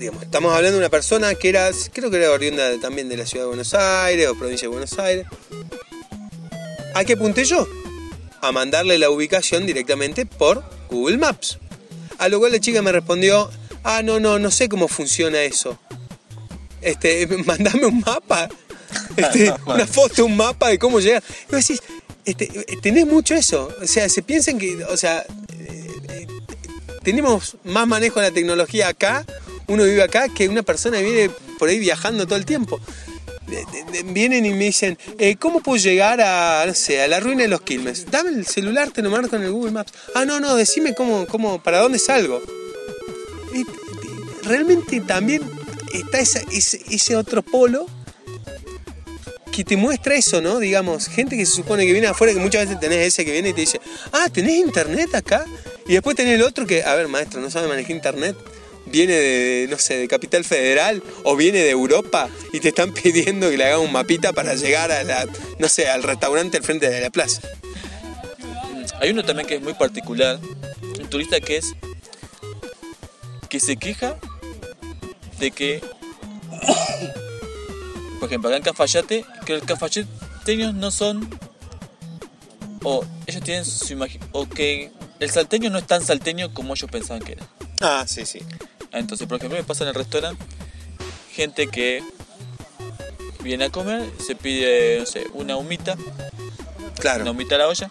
digamos, 0.00 0.22
estamos 0.22 0.52
hablando 0.54 0.78
de 0.78 0.78
una 0.78 0.88
persona 0.88 1.34
que 1.34 1.50
era, 1.50 1.70
creo 1.92 2.10
que 2.10 2.16
era 2.16 2.32
oriunda 2.32 2.80
también 2.80 3.08
de 3.10 3.18
la 3.18 3.26
ciudad 3.26 3.44
de 3.44 3.48
Buenos 3.48 3.74
Aires 3.74 4.26
o 4.28 4.34
provincia 4.34 4.66
de 4.66 4.72
Buenos 4.72 4.98
Aires. 4.98 5.26
¿A 6.94 7.04
qué 7.04 7.12
apunté 7.12 7.44
yo? 7.44 7.68
A 8.40 8.50
mandarle 8.50 8.96
la 8.98 9.10
ubicación 9.10 9.66
directamente 9.66 10.24
por 10.24 10.64
Google 10.88 11.18
Maps. 11.18 11.58
A 12.18 12.28
lo 12.30 12.38
cual 12.38 12.52
la 12.52 12.60
chica 12.60 12.80
me 12.80 12.92
respondió, 12.92 13.50
ah, 13.84 14.02
no, 14.02 14.18
no, 14.18 14.38
no 14.38 14.50
sé 14.50 14.70
cómo 14.70 14.88
funciona 14.88 15.42
eso. 15.42 15.78
Este, 16.80 17.26
mandame 17.44 17.84
un 17.84 18.00
mapa. 18.00 18.48
Este, 19.16 19.52
una 19.66 19.86
foto, 19.86 20.24
un 20.24 20.36
mapa 20.36 20.70
de 20.70 20.78
cómo 20.78 20.98
llegar. 21.00 21.22
Y 21.48 21.52
vos 21.52 21.68
decís, 21.68 21.82
este, 22.24 22.46
tenés 22.82 23.06
mucho 23.06 23.34
eso. 23.34 23.70
O 23.82 23.86
sea, 23.86 24.08
se 24.08 24.22
piensan 24.22 24.58
que, 24.58 24.82
o 24.82 24.96
sea, 24.96 25.26
eh, 25.58 25.86
eh, 26.08 26.26
tenemos 27.02 27.58
más 27.64 27.86
manejo 27.86 28.18
de 28.20 28.28
la 28.30 28.34
tecnología 28.34 28.88
acá, 28.88 29.26
uno 29.70 29.84
vive 29.84 30.02
acá, 30.02 30.28
que 30.28 30.48
una 30.48 30.62
persona 30.62 30.98
viene 30.98 31.30
por 31.58 31.68
ahí 31.68 31.78
viajando 31.78 32.26
todo 32.26 32.36
el 32.36 32.44
tiempo. 32.44 32.80
Vienen 34.06 34.44
y 34.46 34.50
me 34.50 34.64
dicen, 34.66 34.98
eh, 35.18 35.36
¿cómo 35.36 35.60
puedo 35.60 35.82
llegar 35.82 36.20
a, 36.20 36.64
no 36.66 36.74
sé, 36.74 37.02
a 37.02 37.08
la 37.08 37.20
ruina 37.20 37.42
de 37.42 37.48
los 37.48 37.62
Quilmes? 37.62 38.10
Dame 38.10 38.30
el 38.30 38.46
celular, 38.46 38.90
te 38.90 39.02
lo 39.02 39.10
marco 39.10 39.36
en 39.36 39.42
el 39.42 39.52
Google 39.52 39.72
Maps. 39.72 39.92
Ah, 40.14 40.24
no, 40.24 40.40
no, 40.40 40.54
decime 40.56 40.94
cómo, 40.94 41.26
cómo, 41.26 41.62
para 41.62 41.78
dónde 41.78 41.98
salgo. 41.98 42.42
Realmente 44.42 45.00
también 45.00 45.42
está 45.92 46.18
ese, 46.18 46.44
ese 46.50 47.16
otro 47.16 47.42
polo 47.42 47.86
que 49.52 49.64
te 49.64 49.76
muestra 49.76 50.14
eso, 50.14 50.40
¿no? 50.40 50.58
Digamos, 50.58 51.08
gente 51.08 51.36
que 51.36 51.46
se 51.46 51.52
supone 51.52 51.86
que 51.86 51.92
viene 51.92 52.08
afuera, 52.08 52.32
que 52.32 52.40
muchas 52.40 52.66
veces 52.66 52.80
tenés 52.80 53.06
ese 53.06 53.24
que 53.24 53.32
viene 53.32 53.50
y 53.50 53.52
te 53.52 53.60
dice, 53.60 53.80
ah, 54.12 54.28
¿tenés 54.32 54.56
internet 54.56 55.14
acá? 55.14 55.44
Y 55.86 55.94
después 55.94 56.16
tenés 56.16 56.34
el 56.34 56.42
otro 56.42 56.66
que, 56.66 56.82
a 56.82 56.94
ver, 56.94 57.08
maestro, 57.08 57.40
no 57.40 57.50
sabe 57.50 57.68
manejar 57.68 57.92
internet, 57.92 58.36
viene 58.90 59.14
de, 59.14 59.68
no 59.70 59.78
sé, 59.78 59.98
de 59.98 60.08
Capital 60.08 60.44
Federal 60.44 61.02
o 61.24 61.36
viene 61.36 61.58
de 61.58 61.70
Europa 61.70 62.28
y 62.52 62.60
te 62.60 62.68
están 62.68 62.92
pidiendo 62.94 63.50
que 63.50 63.56
le 63.56 63.64
hagas 63.64 63.78
un 63.80 63.92
mapita 63.92 64.32
para 64.32 64.54
llegar 64.54 64.90
a 64.92 65.02
la, 65.04 65.26
no 65.58 65.68
sé, 65.68 65.88
al 65.88 66.02
restaurante 66.02 66.58
al 66.58 66.64
frente 66.64 66.88
de 66.88 67.00
la 67.00 67.10
plaza. 67.10 67.40
Hay 69.00 69.10
uno 69.10 69.24
también 69.24 69.48
que 69.48 69.54
es 69.56 69.62
muy 69.62 69.74
particular, 69.74 70.38
un 70.98 71.08
turista 71.08 71.40
que 71.40 71.56
es 71.56 71.72
que 73.48 73.58
se 73.58 73.76
queja 73.76 74.16
de 75.40 75.50
que, 75.50 75.82
por 78.20 78.28
ejemplo, 78.28 78.48
acá 78.48 78.56
en 78.58 78.62
Cafayate, 78.62 79.24
que 79.44 79.54
los 79.54 79.64
cafayateños 79.64 80.74
no 80.74 80.90
son, 80.90 81.28
o 82.84 83.04
ellos 83.26 83.42
tienen 83.42 83.64
su 83.64 83.92
imagen, 83.92 84.20
o 84.32 84.48
que 84.48 84.92
el 85.18 85.30
salteño 85.30 85.68
no 85.70 85.78
es 85.78 85.86
tan 85.86 86.04
salteño 86.04 86.54
como 86.54 86.74
ellos 86.74 86.90
pensaban 86.90 87.22
que 87.22 87.32
era. 87.32 87.48
Ah, 87.80 88.04
sí, 88.06 88.24
sí. 88.24 88.40
Entonces, 88.92 89.26
por 89.28 89.38
ejemplo, 89.38 89.58
me 89.58 89.64
pasa 89.64 89.84
en 89.84 89.88
el 89.88 89.94
restaurante 89.94 90.44
gente 91.32 91.68
que 91.68 92.02
viene 93.42 93.64
a 93.66 93.70
comer, 93.70 94.10
se 94.24 94.34
pide, 94.34 94.98
no 95.00 95.06
sé, 95.06 95.26
una 95.32 95.56
humita, 95.56 95.96
Claro. 96.98 97.22
una 97.22 97.30
humita 97.30 97.54
a 97.54 97.58
la 97.58 97.68
olla. 97.68 97.90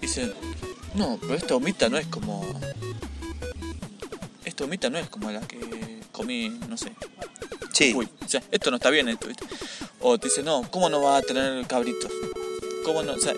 Y 0.00 0.06
dicen, 0.06 0.32
no, 0.94 1.18
pero 1.20 1.34
esta 1.34 1.56
humita 1.56 1.88
no 1.88 1.98
es 1.98 2.06
como. 2.06 2.44
Esta 4.44 4.64
humita 4.64 4.88
no 4.90 4.98
es 4.98 5.08
como 5.08 5.30
la 5.30 5.40
que 5.40 6.00
comí, 6.12 6.48
no 6.68 6.76
sé. 6.76 6.92
sí. 7.72 7.92
Uy, 7.94 8.08
o 8.24 8.28
sea, 8.28 8.42
esto 8.52 8.70
no 8.70 8.76
está 8.76 8.90
bien 8.90 9.08
esto, 9.08 9.26
¿viste? 9.26 9.44
O 10.00 10.16
te 10.18 10.28
dicen, 10.28 10.44
no, 10.44 10.62
¿cómo 10.70 10.88
no 10.88 11.02
va 11.02 11.16
a 11.16 11.22
tener 11.22 11.66
cabritos? 11.66 12.12
¿Cómo 12.84 13.02
no? 13.02 13.14
O 13.14 13.18
sea, 13.18 13.34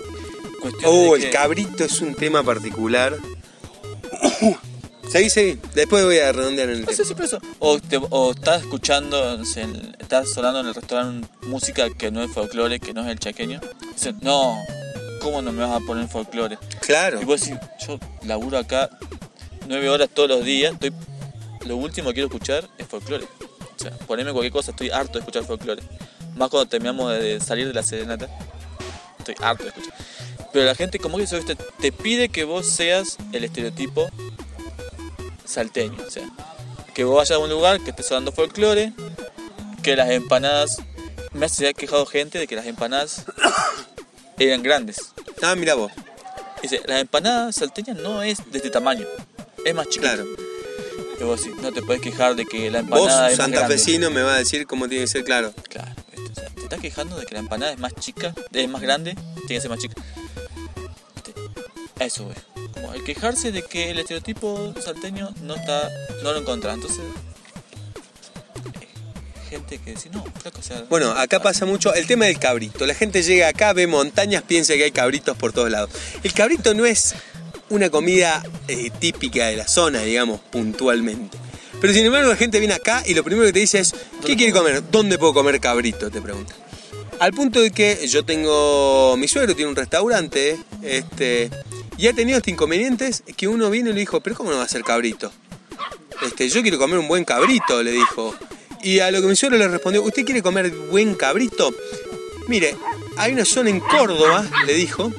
cuestión 0.61 0.85
Oh, 0.93 1.13
de 1.15 1.17
el 1.17 1.23
que- 1.23 1.31
cabrito 1.31 1.85
es 1.85 2.01
un 2.01 2.15
tema 2.15 2.43
particular. 2.43 3.17
seguí, 5.11 5.31
seguí. 5.31 5.61
Después 5.75 6.05
voy 6.05 6.19
a 6.19 6.33
redondear 6.33 6.69
en 6.69 6.75
el 6.77 6.81
No 6.83 6.87
tema. 6.87 6.97
sé 6.97 7.05
si 7.05 7.15
por 7.15 7.25
eso. 7.25 7.39
O, 7.59 7.79
te- 7.79 8.01
o 8.11 8.31
estás 8.33 8.63
escuchando, 8.63 9.41
estás 9.99 10.31
sonando 10.33 10.61
en 10.61 10.67
el 10.69 10.75
restaurante 10.75 11.29
música 11.43 11.89
que 11.91 12.11
no 12.11 12.23
es 12.23 12.31
folclore, 12.33 12.81
que 12.81 12.93
no 12.93 13.03
es 13.05 13.09
el 13.09 13.19
chaqueño. 13.19 13.61
Dicen, 13.95 14.19
no, 14.23 14.57
¿cómo 15.21 15.43
no 15.43 15.53
me 15.53 15.65
vas 15.65 15.81
a 15.83 15.85
poner 15.87 16.09
folclore? 16.09 16.59
Claro. 16.81 17.21
Y 17.21 17.25
vos 17.25 17.41
decís, 17.41 17.59
yo 17.87 17.99
laburo 18.23 18.59
acá 18.59 18.91
nueve 19.69 19.89
horas 19.89 20.09
todos 20.13 20.29
los 20.29 20.45
días, 20.45 20.73
estoy, 20.75 20.93
lo 21.67 21.77
último 21.77 22.09
que 22.11 22.15
quiero 22.15 22.29
escuchar 22.29 22.69
es 22.79 22.87
folclore. 22.87 23.25
O 23.25 23.79
sea, 23.83 23.91
poneme 24.07 24.33
cualquier 24.33 24.53
cosa, 24.53 24.71
estoy 24.71 24.91
harto 24.91 25.15
de 25.15 25.19
escuchar 25.21 25.45
folclore. 25.45 25.83
Más 26.37 26.49
cuando 26.51 26.69
terminamos 26.69 27.13
de 27.19 27.41
salir 27.41 27.67
de 27.67 27.73
la 27.75 27.83
serenata, 27.83 28.29
estoy 29.19 29.35
harto 29.43 29.65
de 29.65 29.71
escuchar. 29.71 29.95
Pero 30.53 30.65
la 30.65 30.75
gente 30.75 30.99
como 30.99 31.19
que 31.19 31.25
eso, 31.25 31.37
¿viste? 31.37 31.57
te 31.57 31.93
pide 31.93 32.29
que 32.31 32.45
vos 32.45 32.67
seas 32.67 33.19
el 33.33 33.45
estereotipo 33.45 34.09
salteño. 35.47 35.97
O 36.07 36.11
sea, 36.11 36.29
que 36.95 37.05
vos 37.05 37.17
vayas 37.17 37.33
a 37.33 37.39
un 37.39 37.51
lugar 37.51 37.81
que 37.81 37.91
estés 37.91 38.07
sonando 38.07 38.33
folclore, 38.33 38.93
que 39.83 39.97
las 39.97 40.11
empanadas... 40.11 40.79
Me 41.33 41.47
hace 41.47 41.75
quejado 41.75 42.07
gente 42.07 42.39
de 42.39 42.47
que 42.47 42.57
las 42.57 42.65
empanadas 42.67 43.25
eran 44.39 44.63
grandes. 44.63 44.97
Ah, 45.43 45.55
mira 45.55 45.75
vos. 45.75 45.93
Dice, 46.63 46.81
la 46.87 46.99
empanada 47.01 47.53
salteña 47.53 47.93
no 47.93 48.23
es 48.23 48.39
de 48.51 48.57
este 48.59 48.71
tamaño, 48.71 49.07
es 49.65 49.75
más 49.75 49.87
chiquita. 49.89 50.15
Claro. 50.15 50.27
Y 51.21 51.25
vos 51.25 51.43
decís, 51.45 51.61
no 51.61 51.73
te 51.73 51.83
puedes 51.83 52.01
quejar 52.03 52.37
de 52.37 52.47
que 52.47 52.71
la 52.71 52.81
Vos, 52.83 53.01
empanada 53.01 53.31
es 53.31 53.39
más 53.39 53.49
grande. 53.49 53.59
santafesino, 53.59 54.11
me 54.11 54.23
va 54.23 54.35
a 54.35 54.39
decir 54.39 54.67
cómo 54.67 54.89
tiene 54.89 55.05
que 55.05 55.09
ser, 55.11 55.25
claro. 55.25 55.53
Claro. 55.69 55.93
O 56.31 56.35
sea, 56.35 56.49
te 56.51 56.63
estás 56.63 56.81
quejando 56.81 57.17
de 57.19 57.27
que 57.27 57.35
la 57.35 57.41
empanada 57.41 57.73
es 57.73 57.79
más 57.79 57.95
chica, 57.95 58.35
es 58.53 58.69
más 58.69 58.81
grande, 58.81 59.15
tiene 59.15 59.57
que 59.57 59.61
ser 59.61 59.71
más 59.71 59.79
chica. 59.79 59.95
¿Viste? 61.15 61.35
A 62.01 62.05
eso 62.05 62.25
güey. 62.25 62.37
Quejarse 63.05 63.53
de 63.53 63.63
que 63.63 63.91
el 63.91 63.99
estereotipo 63.99 64.75
salteño 64.83 65.31
no 65.43 65.55
está, 65.55 65.89
no 66.23 66.33
lo 66.33 66.41
encontrás. 66.41 66.75
Entonces, 66.75 67.01
eh, 68.83 68.87
gente 69.49 69.79
que 69.79 69.93
dice, 69.93 70.11
no, 70.11 70.25
flaco, 70.41 70.59
o 70.59 70.63
sea, 70.63 70.83
Bueno, 70.89 71.11
acá 71.13 71.41
pasa 71.41 71.67
mucho 71.67 71.95
el 71.95 72.07
tema 72.07 72.27
del 72.27 72.39
cabrito. 72.39 72.85
La 72.87 72.95
gente 72.95 73.23
llega 73.23 73.49
acá, 73.49 73.73
ve 73.73 73.87
montañas, 73.87 74.43
piensa 74.43 74.75
que 74.75 74.85
hay 74.85 74.91
cabritos 74.91 75.37
por 75.37 75.53
todos 75.53 75.71
lados. 75.71 75.91
El 76.23 76.33
cabrito 76.33 76.75
no 76.75 76.85
es 76.85 77.15
una 77.69 77.91
comida 77.91 78.43
eh, 78.69 78.91
típica 78.99 79.47
de 79.47 79.57
la 79.57 79.69
zona, 79.69 80.01
digamos, 80.03 80.41
puntualmente. 80.41 81.39
Pero 81.81 81.93
sin 81.93 82.07
embargo 82.07 82.31
la 82.31 82.37
gente 82.37 82.59
viene 82.59 82.75
acá 82.75 83.03
y 83.07 83.15
lo 83.15 83.23
primero 83.23 83.47
que 83.47 83.53
te 83.53 83.61
dice 83.61 83.79
es, 83.81 83.95
¿qué 84.25 84.37
quiere 84.37 84.53
comer? 84.53 84.83
¿Dónde 84.91 85.19
puedo 85.19 85.35
comer 85.35 85.61
cabrito? 85.61 86.11
Te 86.11 86.21
pregunta. 86.21 86.55
Al 87.19 87.33
punto 87.33 87.61
de 87.61 87.71
que 87.71 88.07
yo 88.07 88.25
tengo, 88.25 89.17
mi 89.17 89.27
suegro 89.27 89.55
tiene 89.55 89.71
un 89.71 89.77
restaurante, 89.77 90.59
este, 90.83 91.51
y 91.97 92.09
ha 92.09 92.13
tenido 92.13 92.39
este 92.39 92.51
inconvenientes 92.51 93.23
que 93.37 93.49
uno 93.49 93.71
viene 93.71 93.91
y 93.91 93.93
le 93.95 94.01
dijo, 94.01 94.21
pero 94.21 94.37
¿cómo 94.37 94.51
no 94.51 94.59
va 94.59 94.65
a 94.65 94.69
ser 94.69 94.83
cabrito? 94.83 95.33
Este, 96.23 96.49
yo 96.49 96.63
quiero 96.63 96.79
comer 96.79 96.99
un 96.99 97.09
buen 97.09 97.25
cabrito, 97.25 97.83
le 97.83 97.93
dijo. 97.93 98.35
Y 98.83 98.99
a 98.99 99.11
lo 99.11 99.21
que 99.21 99.29
mi 99.29 99.37
suegro 99.37 99.59
le 99.59 99.67
respondió, 99.69 100.03
¿usted 100.03 100.25
quiere 100.25 100.43
comer 100.43 100.71
buen 100.71 101.15
cabrito? 101.15 101.75
Mire, 102.49 102.77
hay 103.17 103.33
una 103.33 103.45
zona 103.45 103.71
en 103.71 103.81
Córdoba, 103.81 104.47
le 104.67 104.75
dijo, 104.75 105.11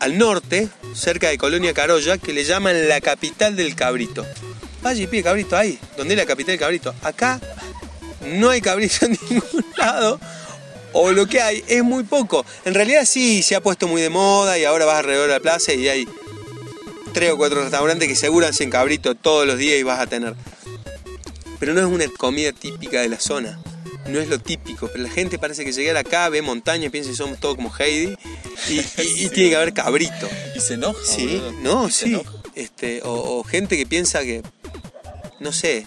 al 0.00 0.18
norte, 0.18 0.68
cerca 0.94 1.28
de 1.28 1.38
Colonia 1.38 1.72
Carolla, 1.72 2.18
que 2.18 2.32
le 2.32 2.44
llaman 2.44 2.88
la 2.88 3.00
capital 3.00 3.56
del 3.56 3.74
cabrito. 3.74 4.26
Vaya 4.82 5.02
y 5.02 5.06
pide 5.06 5.22
cabrito 5.22 5.56
ahí, 5.56 5.78
donde 5.96 6.14
es 6.14 6.18
la 6.18 6.26
capital 6.26 6.52
del 6.52 6.60
cabrito. 6.60 6.94
Acá 7.02 7.40
no 8.26 8.50
hay 8.50 8.60
cabrito 8.60 9.06
en 9.06 9.18
ningún 9.28 9.64
lado, 9.76 10.20
o 10.92 11.10
lo 11.12 11.26
que 11.26 11.40
hay 11.40 11.64
es 11.68 11.82
muy 11.84 12.02
poco. 12.04 12.44
En 12.64 12.74
realidad 12.74 13.04
sí 13.04 13.42
se 13.42 13.54
ha 13.56 13.60
puesto 13.62 13.86
muy 13.88 14.00
de 14.02 14.10
moda 14.10 14.58
y 14.58 14.64
ahora 14.64 14.84
vas 14.84 14.96
alrededor 14.98 15.28
de 15.28 15.34
la 15.34 15.40
plaza 15.40 15.72
y 15.74 15.88
hay 15.88 16.08
tres 17.12 17.32
o 17.32 17.36
cuatro 17.36 17.62
restaurantes 17.62 18.08
que 18.08 18.14
seguro 18.16 18.46
hacen 18.46 18.70
cabrito 18.70 19.14
todos 19.14 19.46
los 19.46 19.58
días 19.58 19.78
y 19.78 19.82
vas 19.82 20.00
a 20.00 20.06
tener. 20.06 20.34
Pero 21.58 21.74
no 21.74 21.80
es 21.80 21.86
una 21.86 22.06
comida 22.16 22.52
típica 22.52 23.00
de 23.00 23.08
la 23.08 23.18
zona. 23.18 23.58
No 24.06 24.20
es 24.20 24.28
lo 24.28 24.38
típico, 24.38 24.88
pero 24.88 25.02
la 25.02 25.10
gente 25.10 25.38
parece 25.38 25.64
que 25.64 25.72
llegar 25.72 25.96
acá, 25.98 26.28
ve 26.30 26.40
montaña, 26.40 26.88
piensa 26.88 27.10
que 27.10 27.16
somos 27.16 27.38
todos 27.40 27.56
como 27.56 27.70
Heidi 27.78 28.14
y, 28.70 28.74
y- 28.78 28.84
y 29.24 29.28
tiene 29.28 29.50
que 29.50 29.56
haber 29.56 29.74
cabrito. 29.74 30.28
Y 30.56 30.60
se 30.60 30.74
enoja. 30.74 30.98
Sí, 31.04 31.26
boludo. 31.26 31.52
no, 31.60 31.90
sí. 31.90 32.18
Este, 32.54 33.02
o, 33.02 33.38
o 33.38 33.44
gente 33.44 33.76
que 33.76 33.84
piensa 33.86 34.20
que, 34.22 34.42
no 35.40 35.52
sé, 35.52 35.86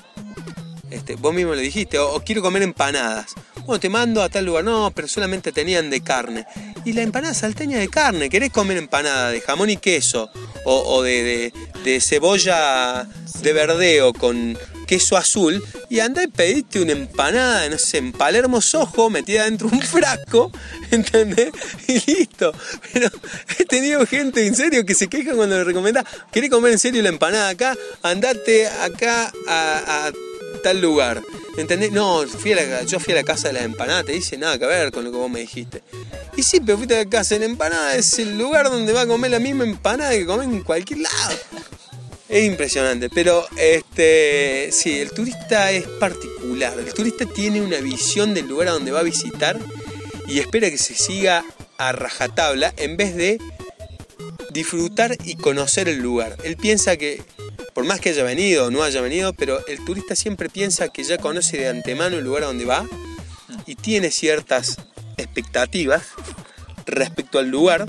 este, 0.91 1.15
vos 1.15 1.34
mismo 1.34 1.56
le 1.56 1.62
dijiste, 1.62 1.97
o, 1.97 2.21
quiero 2.23 2.41
comer 2.41 2.63
empanadas. 2.63 3.34
Bueno, 3.65 3.80
te 3.80 3.89
mando 3.89 4.21
a 4.21 4.30
tal 4.30 4.45
lugar, 4.45 4.65
no, 4.65 4.91
pero 4.93 5.08
solamente 5.08 5.51
tenían 5.51 5.89
de 5.89 6.01
carne. 6.01 6.45
Y 6.84 6.93
la 6.93 7.01
empanada 7.01 7.34
salteña 7.34 7.80
de 7.80 7.88
carne, 7.88 8.30
¿querés 8.30 8.51
comer 8.51 8.77
empanada 8.77 9.32
de 9.32 9.39
jamón 9.39 9.69
y 9.69 9.77
queso? 9.77 10.30
O, 10.65 11.01
de, 11.01 11.54
cebolla 12.01 13.08
de 13.41 13.54
verdeo 13.54 14.13
con 14.13 14.58
queso 14.86 15.15
azul. 15.15 15.63
Y 15.89 15.99
andá 15.99 16.23
y 16.23 16.27
pediste 16.27 16.82
una 16.82 16.91
empanada, 16.91 17.67
no 17.69 17.77
sé, 17.77 17.99
en 17.99 18.12
Palermo 18.12 18.60
Sojo, 18.60 19.10
metida 19.10 19.45
dentro 19.45 19.69
de 19.69 19.77
un 19.77 19.82
frasco, 19.82 20.51
¿entendés? 20.91 21.51
Y 21.88 22.12
listo. 22.12 22.54
Pero 22.91 23.10
he 23.58 23.65
tenido 23.65 24.06
gente 24.06 24.45
en 24.45 24.56
serio 24.56 24.86
que 24.86 24.93
se 24.93 25.08
queja 25.08 25.34
cuando 25.36 25.56
le 25.56 25.63
recomendás, 25.63 26.04
¿querés 26.32 26.49
comer 26.49 26.73
en 26.73 26.80
serio 26.80 27.01
la 27.01 27.10
empanada 27.10 27.49
acá? 27.49 27.77
Andate 28.04 28.67
acá 28.67 29.32
a 29.47 30.12
tal 30.63 30.81
lugar. 30.81 31.21
¿Entendés? 31.57 31.91
No, 31.91 32.25
fui 32.27 32.53
a 32.53 32.55
la- 32.55 32.83
yo 32.83 32.99
fui 32.99 33.13
a 33.13 33.17
la 33.17 33.23
casa 33.23 33.47
de 33.49 33.53
la 33.55 33.63
empanada, 33.63 34.03
te 34.03 34.13
dice 34.13 34.37
nada 34.37 34.57
que 34.57 34.65
ver 34.65 34.91
con 34.91 35.03
lo 35.03 35.11
que 35.11 35.17
vos 35.17 35.29
me 35.29 35.41
dijiste. 35.41 35.81
Y 36.37 36.43
sí, 36.43 36.61
pero 36.61 36.77
fuiste 36.77 36.95
a 36.95 36.99
la 37.03 37.09
casa 37.09 37.35
de 37.35 37.39
la 37.39 37.45
empanada, 37.45 37.95
es 37.95 38.17
el 38.19 38.37
lugar 38.37 38.69
donde 38.69 38.93
va 38.93 39.01
a 39.01 39.07
comer 39.07 39.31
la 39.31 39.39
misma 39.39 39.63
empanada 39.65 40.11
que 40.11 40.25
comer 40.25 40.47
en 40.47 40.61
cualquier 40.63 40.99
lado. 40.99 41.35
Es 42.29 42.45
impresionante, 42.45 43.09
pero 43.09 43.45
este 43.57 44.69
sí, 44.71 44.99
el 44.99 45.11
turista 45.11 45.69
es 45.71 45.85
particular. 45.99 46.73
El 46.79 46.93
turista 46.93 47.25
tiene 47.25 47.59
una 47.61 47.77
visión 47.79 48.33
del 48.33 48.47
lugar 48.47 48.69
a 48.69 48.71
donde 48.71 48.91
va 48.91 49.01
a 49.01 49.03
visitar 49.03 49.59
y 50.27 50.39
espera 50.39 50.69
que 50.69 50.77
se 50.77 50.93
siga 50.95 51.43
a 51.77 51.91
rajatabla 51.91 52.73
en 52.77 52.95
vez 52.95 53.15
de 53.17 53.37
disfrutar 54.51 55.17
y 55.23 55.35
conocer 55.35 55.87
el 55.87 55.99
lugar. 55.99 56.37
Él 56.43 56.57
piensa 56.57 56.97
que, 56.97 57.23
por 57.73 57.85
más 57.85 57.99
que 57.99 58.09
haya 58.09 58.23
venido 58.23 58.65
o 58.65 58.71
no 58.71 58.83
haya 58.83 59.01
venido, 59.01 59.33
pero 59.33 59.65
el 59.67 59.83
turista 59.85 60.15
siempre 60.15 60.49
piensa 60.49 60.89
que 60.89 61.03
ya 61.03 61.17
conoce 61.17 61.57
de 61.57 61.69
antemano 61.69 62.17
el 62.17 62.23
lugar 62.23 62.43
a 62.43 62.47
donde 62.47 62.65
va 62.65 62.85
y 63.65 63.75
tiene 63.75 64.11
ciertas 64.11 64.77
expectativas 65.17 66.03
respecto 66.85 67.39
al 67.39 67.49
lugar 67.49 67.85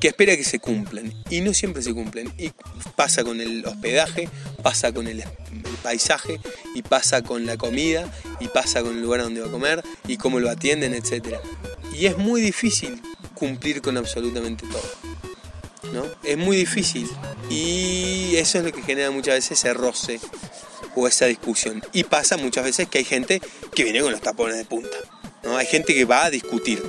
que 0.00 0.08
espera 0.08 0.34
que 0.34 0.44
se 0.44 0.58
cumplan 0.58 1.12
y 1.28 1.42
no 1.42 1.52
siempre 1.54 1.82
se 1.82 1.94
cumplen. 1.94 2.32
Y 2.38 2.52
pasa 2.96 3.24
con 3.24 3.40
el 3.40 3.64
hospedaje, 3.64 4.28
pasa 4.62 4.92
con 4.92 5.06
el, 5.06 5.20
el 5.20 5.76
paisaje 5.82 6.40
y 6.74 6.82
pasa 6.82 7.22
con 7.22 7.46
la 7.46 7.56
comida 7.56 8.10
y 8.38 8.48
pasa 8.48 8.82
con 8.82 8.96
el 8.96 9.02
lugar 9.02 9.22
donde 9.22 9.40
va 9.40 9.48
a 9.48 9.50
comer 9.50 9.82
y 10.06 10.16
cómo 10.16 10.40
lo 10.40 10.50
atienden, 10.50 10.94
etc. 10.94 11.36
Y 11.94 12.06
es 12.06 12.16
muy 12.16 12.40
difícil 12.40 13.00
cumplir 13.40 13.82
con 13.82 13.96
absolutamente 13.96 14.64
todo. 14.68 14.88
¿no? 15.92 16.04
Es 16.22 16.36
muy 16.38 16.56
difícil 16.58 17.08
y 17.48 18.36
eso 18.36 18.58
es 18.58 18.64
lo 18.64 18.70
que 18.72 18.82
genera 18.82 19.10
muchas 19.10 19.34
veces 19.34 19.58
ese 19.58 19.74
roce 19.74 20.20
o 20.94 21.08
esa 21.08 21.26
discusión. 21.26 21.82
Y 21.92 22.04
pasa 22.04 22.36
muchas 22.36 22.62
veces 22.64 22.88
que 22.88 22.98
hay 22.98 23.04
gente 23.04 23.40
que 23.74 23.82
viene 23.82 24.00
con 24.02 24.12
los 24.12 24.20
tapones 24.20 24.56
de 24.56 24.64
punta. 24.66 24.96
¿no? 25.42 25.56
Hay 25.56 25.66
gente 25.66 25.92
que 25.94 26.04
va 26.04 26.26
a 26.26 26.30
discutir 26.30 26.80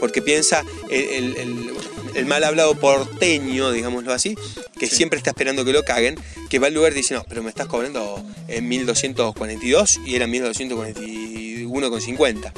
porque 0.00 0.20
piensa 0.20 0.62
el, 0.90 1.02
el- 1.04 1.36
el- 1.36 1.70
el 2.16 2.26
mal 2.26 2.44
hablado 2.44 2.74
porteño, 2.78 3.70
digámoslo 3.72 4.12
así, 4.12 4.36
que 4.78 4.86
Sí. 4.88 4.96
siempre 4.96 5.16
está 5.16 5.30
esperando 5.30 5.64
que 5.64 5.72
lo 5.72 5.82
caguen, 5.84 6.16
que 6.50 6.58
va 6.60 6.66
al 6.68 6.74
lugar 6.74 6.92
y 6.92 6.96
dice, 6.96 7.14
no, 7.14 7.24
pero 7.28 7.42
me 7.42 7.48
estás 7.48 7.66
cobrando 7.66 8.22
en 8.48 8.68
1242 8.68 9.98
y 10.04 10.14
era 10.16 10.26
1241,50. 10.26 12.52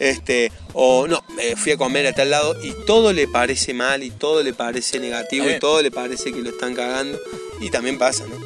Este, 0.00 0.52
o 0.74 1.06
no, 1.08 1.22
eh, 1.40 1.54
fui 1.56 1.72
a 1.72 1.76
comer 1.76 2.06
a 2.06 2.12
tal 2.12 2.30
lado 2.30 2.54
y 2.62 2.72
todo 2.86 3.12
le 3.12 3.26
parece 3.26 3.74
mal 3.74 4.02
y 4.02 4.10
todo 4.10 4.42
le 4.42 4.52
parece 4.52 4.98
negativo 5.00 5.46
y 5.46 5.54
Eh. 5.54 5.58
todo 5.60 5.82
le 5.82 5.90
parece 5.90 6.32
que 6.32 6.40
lo 6.40 6.50
están 6.50 6.74
cagando. 6.74 7.18
Y 7.60 7.70
también 7.70 7.98
pasa, 7.98 8.24
¿no? 8.26 8.36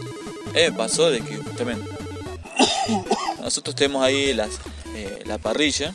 Eh, 0.54 0.70
pasó 0.76 1.10
de 1.10 1.20
que 1.20 1.36
también 1.56 1.82
nosotros 3.40 3.74
tenemos 3.76 4.02
ahí 4.02 4.32
las, 4.34 4.50
eh, 4.94 5.22
la 5.26 5.38
parrilla 5.38 5.94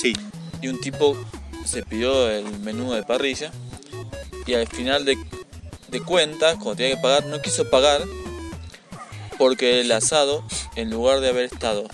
Sí. 0.00 0.12
y 0.60 0.68
un 0.68 0.80
tipo 0.80 1.16
se 1.64 1.82
pidió 1.82 2.28
el 2.30 2.58
menú 2.60 2.92
de 2.92 3.02
parrilla 3.02 3.50
y 4.46 4.54
al 4.54 4.66
final 4.66 5.04
de, 5.04 5.16
de 5.88 6.00
cuentas, 6.02 6.54
cuando 6.56 6.76
tenía 6.76 6.96
que 6.96 7.02
pagar, 7.02 7.26
no 7.26 7.40
quiso 7.42 7.68
pagar 7.70 8.02
porque 9.38 9.80
el 9.80 9.92
asado, 9.92 10.44
en 10.76 10.90
lugar 10.90 11.20
de 11.20 11.28
haber 11.28 11.44
estado 11.46 11.86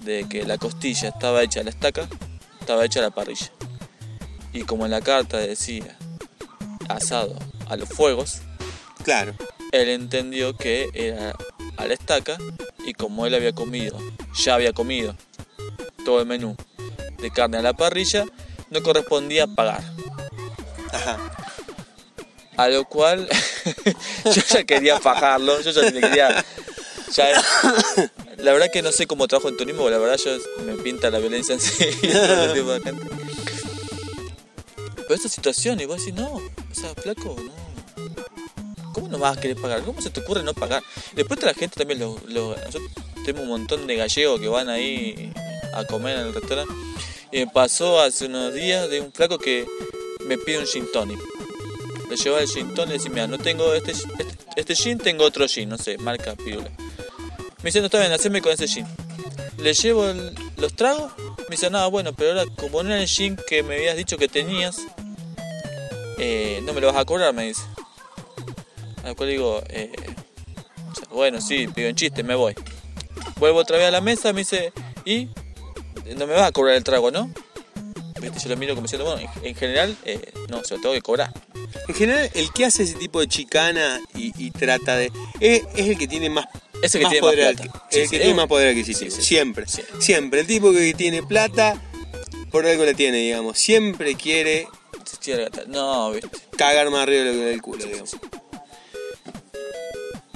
de 0.00 0.26
que 0.28 0.44
la 0.44 0.58
costilla 0.58 1.08
estaba 1.08 1.42
hecha 1.42 1.60
a 1.60 1.64
la 1.64 1.70
estaca, 1.70 2.08
estaba 2.60 2.84
hecha 2.84 3.00
a 3.00 3.02
la 3.04 3.10
parrilla. 3.10 3.50
Y 4.52 4.62
como 4.62 4.84
en 4.84 4.90
la 4.90 5.00
carta 5.00 5.38
decía 5.38 5.96
asado 6.88 7.36
a 7.68 7.76
los 7.76 7.88
fuegos, 7.88 8.40
Claro. 9.04 9.34
él 9.72 9.88
entendió 9.88 10.56
que 10.56 10.88
era 10.94 11.34
a 11.76 11.86
la 11.86 11.94
estaca 11.94 12.36
y 12.84 12.94
como 12.94 13.26
él 13.26 13.34
había 13.34 13.52
comido, 13.54 13.96
ya 14.34 14.54
había 14.54 14.72
comido 14.72 15.16
todo 16.04 16.20
el 16.20 16.26
menú 16.26 16.56
de 17.18 17.30
carne 17.30 17.58
a 17.58 17.62
la 17.62 17.72
parrilla, 17.74 18.24
no 18.70 18.82
correspondía 18.82 19.46
pagar. 19.46 19.82
Ajá. 20.92 21.18
A 22.56 22.68
lo 22.68 22.84
cual 22.84 23.28
yo 24.24 24.42
ya 24.50 24.64
quería 24.64 24.98
pagarlo, 24.98 25.60
yo 25.60 25.70
ya 25.70 25.92
quería... 25.92 26.44
ya- 27.12 27.42
la 28.42 28.52
verdad 28.52 28.68
que 28.72 28.82
no 28.82 28.92
sé 28.92 29.06
cómo 29.06 29.26
trabajo 29.28 29.48
en 29.48 29.56
turismo, 29.56 29.88
la 29.90 29.98
verdad 29.98 30.16
yo 30.24 30.36
me 30.64 30.74
pinta 30.82 31.10
la 31.10 31.18
violencia 31.18 31.54
en 31.54 31.60
sí. 31.60 31.84
de. 32.02 32.94
Pero 34.96 35.14
esta 35.14 35.28
situación, 35.28 35.80
y 35.80 35.86
vos 35.86 35.98
decís, 35.98 36.14
no, 36.14 36.34
o 36.34 36.42
sea, 36.74 36.94
flaco, 36.94 37.36
no. 37.42 38.92
¿Cómo 38.92 39.08
no 39.08 39.18
vas 39.18 39.36
a 39.36 39.40
querer 39.40 39.56
pagar? 39.56 39.82
¿Cómo 39.82 40.00
se 40.00 40.10
te 40.10 40.20
ocurre 40.20 40.42
no 40.42 40.54
pagar? 40.54 40.82
Después 41.14 41.38
está 41.38 41.46
la 41.46 41.54
gente 41.54 41.76
también, 41.78 42.00
lo, 42.00 42.18
lo- 42.28 42.56
nosotros 42.56 42.90
tenemos 43.24 43.42
un 43.42 43.48
montón 43.48 43.86
de 43.86 43.96
gallegos 43.96 44.40
que 44.40 44.48
van 44.48 44.68
ahí 44.68 45.32
a 45.74 45.84
comer 45.84 46.16
en 46.18 46.26
el 46.28 46.34
restaurante. 46.34 46.72
Y 47.32 47.38
me 47.40 47.46
pasó 47.46 48.00
hace 48.00 48.26
unos 48.26 48.52
días 48.54 48.88
de 48.90 49.00
un 49.00 49.12
flaco 49.12 49.38
que 49.38 49.66
me 50.26 50.36
pide 50.38 50.58
un 50.58 50.66
gin 50.66 50.90
tonic. 50.92 51.18
Le 52.08 52.16
llevaba 52.16 52.42
el 52.42 52.48
gin 52.48 52.74
tonic 52.74 52.94
y 52.94 52.98
decía, 52.98 53.10
mira, 53.10 53.26
no 53.28 53.38
tengo 53.38 53.72
este, 53.74 53.92
este, 53.92 54.06
este 54.56 54.74
gin, 54.74 54.98
tengo 54.98 55.24
otro 55.24 55.46
gin, 55.46 55.68
no 55.68 55.78
sé, 55.78 55.96
marca 55.98 56.34
pirula. 56.34 56.70
Me 57.62 57.68
dice, 57.68 57.80
no 57.80 57.86
está 57.86 57.98
bien, 57.98 58.12
haceme 58.12 58.40
con 58.40 58.52
ese 58.52 58.66
gin. 58.66 58.86
Le 59.58 59.74
llevo 59.74 60.06
los 60.56 60.74
tragos, 60.74 61.12
me 61.40 61.56
dice, 61.56 61.68
nada, 61.68 61.86
bueno, 61.88 62.14
pero 62.14 62.30
ahora 62.30 62.50
como 62.56 62.82
no 62.82 62.90
era 62.90 63.02
el 63.02 63.08
gin 63.08 63.36
que 63.48 63.62
me 63.62 63.76
habías 63.76 63.96
dicho 63.96 64.16
que 64.16 64.28
tenías, 64.28 64.78
eh, 66.18 66.60
no 66.64 66.72
me 66.72 66.80
lo 66.80 66.86
vas 66.86 66.96
a 66.96 67.04
cobrar, 67.04 67.34
me 67.34 67.44
dice. 67.44 67.62
Al 69.04 69.14
cual 69.14 69.28
digo, 69.28 69.62
eh, 69.68 69.92
bueno, 71.10 71.40
sí, 71.40 71.68
pido 71.68 71.88
en 71.88 71.96
chiste, 71.96 72.22
me 72.22 72.34
voy. 72.34 72.54
Vuelvo 73.36 73.58
otra 73.58 73.76
vez 73.76 73.88
a 73.88 73.90
la 73.90 74.00
mesa, 74.00 74.32
me 74.32 74.40
dice, 74.40 74.72
¿y? 75.04 75.28
No 76.16 76.26
me 76.26 76.34
vas 76.34 76.48
a 76.48 76.52
cobrar 76.52 76.76
el 76.76 76.84
trago, 76.84 77.10
¿no? 77.10 77.30
Yo 78.20 78.48
lo 78.48 78.56
miro 78.56 78.74
como 78.74 78.86
diciendo, 78.86 79.04
bueno, 79.04 79.30
en, 79.42 79.46
en 79.48 79.54
general, 79.54 79.96
eh, 80.04 80.32
no, 80.48 80.62
se 80.64 80.76
lo 80.76 80.80
tengo 80.80 80.94
que 80.94 81.02
cobrar. 81.02 81.32
En 81.88 81.94
general, 81.94 82.30
el 82.34 82.52
que 82.52 82.64
hace 82.64 82.84
ese 82.84 82.94
tipo 82.94 83.20
de 83.20 83.28
chicana 83.28 84.00
y, 84.14 84.50
trata 84.50 84.96
de. 84.96 85.12
Es, 85.40 85.62
es 85.74 85.88
el 85.88 85.98
que 85.98 86.06
tiene 86.06 86.30
más, 86.30 86.46
Ese 86.82 86.98
que 86.98 87.04
más 87.04 87.12
tiene 87.12 87.26
más 87.26 87.34
poder 87.34 87.56
plata. 87.56 87.84
Sí, 87.90 87.98
el 88.00 88.04
sí, 88.06 88.10
que 88.10 88.18
tiene 88.20 88.34
más 88.34 88.46
poder 88.46 88.68
adquisitivo. 88.68 89.10
Sí, 89.10 89.16
sí. 89.16 89.22
Siempre. 89.22 89.64
Siempre. 89.98 90.40
El 90.40 90.46
tipo 90.46 90.72
que 90.72 90.94
tiene 90.94 91.22
plata, 91.22 91.80
por 92.50 92.66
algo 92.66 92.84
la 92.84 92.94
tiene, 92.94 93.18
digamos. 93.18 93.58
Siempre 93.58 94.14
quiere. 94.14 94.66
No, 95.68 96.12
¿viste? 96.12 96.28
cagar 96.56 96.90
más 96.90 97.02
arriba 97.02 97.24
del 97.24 97.60
culo, 97.62 97.84
digamos. 97.84 98.16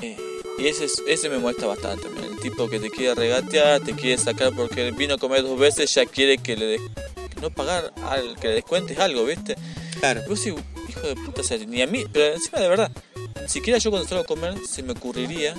Eh, 0.02 0.16
y 0.58 0.66
ese, 0.66 0.84
es- 0.84 1.02
ese 1.06 1.28
me 1.28 1.38
molesta 1.38 1.66
bastante. 1.66 2.08
man. 2.08 2.24
El 2.24 2.40
tipo 2.40 2.68
que 2.68 2.78
te 2.80 2.90
quiere 2.90 3.14
regatear, 3.14 3.80
te 3.80 3.92
quiere 3.94 4.18
sacar 4.18 4.52
porque 4.54 4.90
vino 4.92 5.14
a 5.14 5.18
comer 5.18 5.42
dos 5.42 5.58
veces, 5.58 5.92
ya 5.94 6.06
quiere 6.06 6.38
que 6.38 6.56
le 6.56 6.78
no 7.40 7.50
pagar, 7.50 7.92
al, 8.02 8.36
que 8.38 8.48
le 8.48 8.54
descuentes 8.54 8.98
algo, 8.98 9.24
¿viste? 9.24 9.56
Claro. 10.00 10.22
Vos 10.28 10.40
sí, 10.40 10.54
hijo 10.88 11.00
de 11.00 11.14
puta, 11.16 11.40
o 11.40 11.44
sea, 11.44 11.58
ni 11.58 11.82
a 11.82 11.86
mí, 11.86 12.04
pero 12.12 12.34
encima 12.34 12.58
de 12.60 12.68
verdad, 12.68 12.90
ni 13.42 13.48
siquiera 13.48 13.78
yo 13.78 13.90
cuando 13.90 14.08
salgo 14.08 14.24
a 14.24 14.26
comer 14.26 14.54
se 14.66 14.82
me 14.82 14.92
ocurriría 14.92 15.54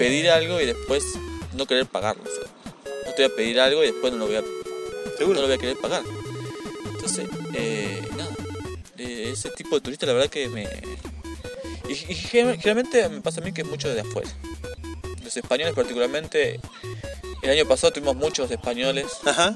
pedir 0.00 0.30
algo 0.30 0.60
y 0.60 0.66
después 0.66 1.04
no 1.54 1.66
querer 1.66 1.86
pagarlo. 1.86 2.22
o 2.22 2.26
sea, 2.26 2.50
no 3.06 3.12
te 3.14 3.22
voy 3.24 3.32
a 3.32 3.36
pedir 3.36 3.60
algo 3.60 3.82
y 3.84 3.88
después 3.88 4.12
no 4.12 4.18
lo 4.20 4.26
voy 4.26 4.36
a, 4.36 4.40
no 4.40 4.46
Seguro. 5.18 5.40
lo 5.40 5.46
voy 5.46 5.56
a 5.56 5.58
querer 5.58 5.76
pagar. 5.76 6.02
Entonces, 6.92 7.28
eh, 7.54 8.00
nada, 8.16 8.30
eh, 8.98 9.30
ese 9.32 9.50
tipo 9.50 9.74
de 9.76 9.80
turista 9.82 10.06
la 10.06 10.14
verdad 10.14 10.28
que 10.30 10.48
me... 10.48 10.62
Y, 11.88 11.92
y 11.92 12.14
gen- 12.14 12.56
generalmente 12.58 13.08
me 13.08 13.20
pasa 13.20 13.40
a 13.40 13.44
mí 13.44 13.52
que 13.52 13.62
es 13.62 13.66
mucho 13.68 13.92
de 13.92 14.00
afuera. 14.00 14.30
Los 15.24 15.36
españoles 15.36 15.74
particularmente, 15.74 16.60
el 17.42 17.50
año 17.50 17.66
pasado 17.66 17.92
tuvimos 17.92 18.16
muchos 18.16 18.50
españoles, 18.50 19.06
Ajá. 19.24 19.50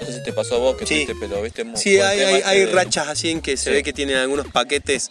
no 0.00 0.06
sé 0.06 0.14
si 0.18 0.22
te 0.22 0.32
pasó 0.32 0.56
a 0.56 0.58
vos 0.58 0.76
que 0.76 0.86
Sí. 0.86 1.04
fuiste, 1.04 1.14
pero 1.20 1.42
viste... 1.42 1.66
Sí, 1.76 1.98
hay, 1.98 2.20
hay, 2.44 2.60
de- 2.60 2.66
rachas 2.66 3.08
así 3.08 3.30
en 3.30 3.40
que 3.42 3.56
se 3.56 3.64
Sí. 3.64 3.70
ve 3.70 3.82
que 3.82 3.92
tienen 3.92 4.16
algunos 4.16 4.46
paquetes 4.48 5.10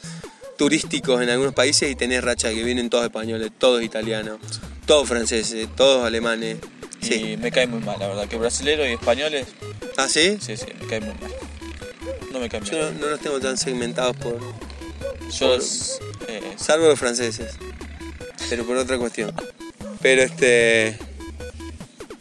turísticos 0.57 1.21
en 1.21 1.29
algunos 1.29 1.53
países 1.53 1.89
y 1.91 1.95
tenés 1.95 2.23
rachas 2.23 2.53
que 2.53 2.63
vienen 2.63 2.89
todos 2.89 3.03
españoles, 3.05 3.51
todos 3.57 3.81
italianos, 3.83 4.39
todos 4.91 5.07
franceses, 5.07 5.69
todos 5.73 6.05
alemanes. 6.05 6.57
Sí. 6.99 7.13
Y 7.13 7.37
me 7.37 7.49
cae 7.49 7.65
muy 7.65 7.79
mal, 7.79 7.97
la 7.97 8.09
verdad, 8.09 8.27
que 8.27 8.35
brasileros 8.35 8.85
y 8.89 8.91
españoles, 8.91 9.47
¿Ah, 9.95 10.09
sí? 10.09 10.37
sí, 10.41 10.57
sí, 10.57 10.65
me 10.81 10.85
cae 10.85 10.99
muy 10.99 11.13
mal. 11.13 11.31
No 12.33 12.39
me 12.41 12.49
cae 12.49 12.59
Yo 12.59 12.77
mal. 12.77 12.93
no, 12.95 12.99
no 12.99 13.07
los 13.11 13.21
tengo 13.21 13.39
tan 13.39 13.57
segmentados 13.57 14.17
por. 14.17 14.37
Yo 15.31 15.47
los, 15.47 15.97
eh, 16.27 16.41
Salvo 16.57 16.89
los 16.89 16.99
franceses. 16.99 17.53
Pero 18.49 18.65
por 18.65 18.75
otra 18.75 18.97
cuestión. 18.97 19.33
Pero 20.01 20.23
este. 20.23 20.97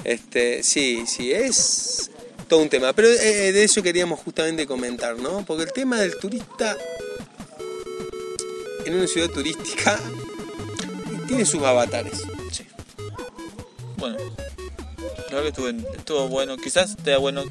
Este. 0.05 0.63
Sí, 0.63 1.03
sí, 1.09 1.33
es 1.33 2.13
todo 2.47 2.61
un 2.61 2.69
tema. 2.69 2.93
Pero 2.93 3.09
eh, 3.09 3.51
de 3.51 3.65
eso 3.65 3.83
queríamos 3.83 4.21
justamente 4.21 4.65
comentar, 4.65 5.17
¿no? 5.17 5.45
Porque 5.45 5.65
el 5.65 5.73
tema 5.73 6.01
del 6.01 6.17
turista. 6.19 6.77
En 8.87 8.95
una 8.95 9.09
ciudad 9.09 9.29
turística. 9.29 9.99
Tiene 11.27 11.45
sus 11.45 11.65
avatares. 11.65 12.23
Bueno, 14.01 14.17
la 15.31 15.37
verdad 15.37 15.43
que 15.43 15.49
estuvo, 15.49 15.69
estuvo 15.97 16.29
bueno. 16.29 16.57
Quizás 16.57 16.97
te 16.97 17.11
da 17.13 17.19
bueno 17.19 17.45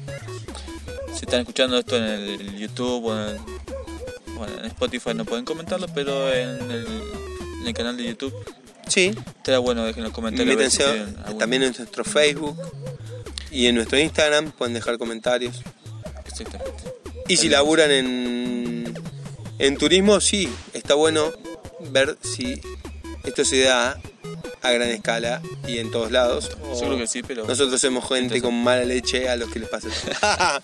si 1.14 1.20
están 1.24 1.40
escuchando 1.40 1.78
esto 1.78 1.96
en 1.96 2.02
el 2.04 2.58
YouTube 2.58 3.06
o 3.06 3.14
en, 3.18 3.28
el- 3.36 3.40
bueno, 4.36 4.58
en 4.58 4.64
Spotify 4.66 5.14
no 5.14 5.24
pueden 5.24 5.44
comentarlo, 5.44 5.86
pero 5.94 6.32
en 6.32 6.70
el, 6.70 6.86
en 7.60 7.66
el 7.66 7.74
canal 7.74 7.96
de 7.96 8.04
YouTube 8.04 8.34
Sí. 8.88 9.12
da 9.44 9.58
bueno 9.58 9.84
dejen 9.84 10.02
los 10.04 10.12
comentarios. 10.12 10.72
si 10.72 10.82
también 11.38 11.62
en 11.62 11.72
nuestro 11.76 12.04
Facebook. 12.04 12.56
Y 13.52 13.66
en 13.66 13.74
nuestro 13.76 13.98
Instagram 13.98 14.52
pueden 14.52 14.74
dejar 14.74 14.96
comentarios. 14.98 15.60
Exactamente. 16.26 16.72
Y 17.28 17.36
si 17.36 17.48
laburan 17.48 17.90
en, 17.90 18.94
en 19.58 19.76
turismo, 19.76 20.20
sí, 20.20 20.48
está 20.72 20.94
bueno 20.94 21.32
ver 21.90 22.16
si 22.22 22.60
esto 23.24 23.44
se 23.44 23.60
da 23.62 23.98
a 24.62 24.70
gran 24.72 24.88
escala 24.88 25.40
y 25.66 25.78
en 25.78 25.90
todos 25.90 26.10
lados. 26.10 26.50
o 26.62 26.74
Seguro 26.74 26.98
que 26.98 27.06
sí, 27.06 27.22
pero 27.22 27.46
Nosotros 27.46 27.80
somos 27.80 28.06
gente 28.08 28.40
con 28.42 28.54
mala 28.54 28.84
leche 28.84 29.28
a 29.28 29.36
los 29.36 29.50
que 29.50 29.60
les 29.60 29.68
pasa. 29.68 29.88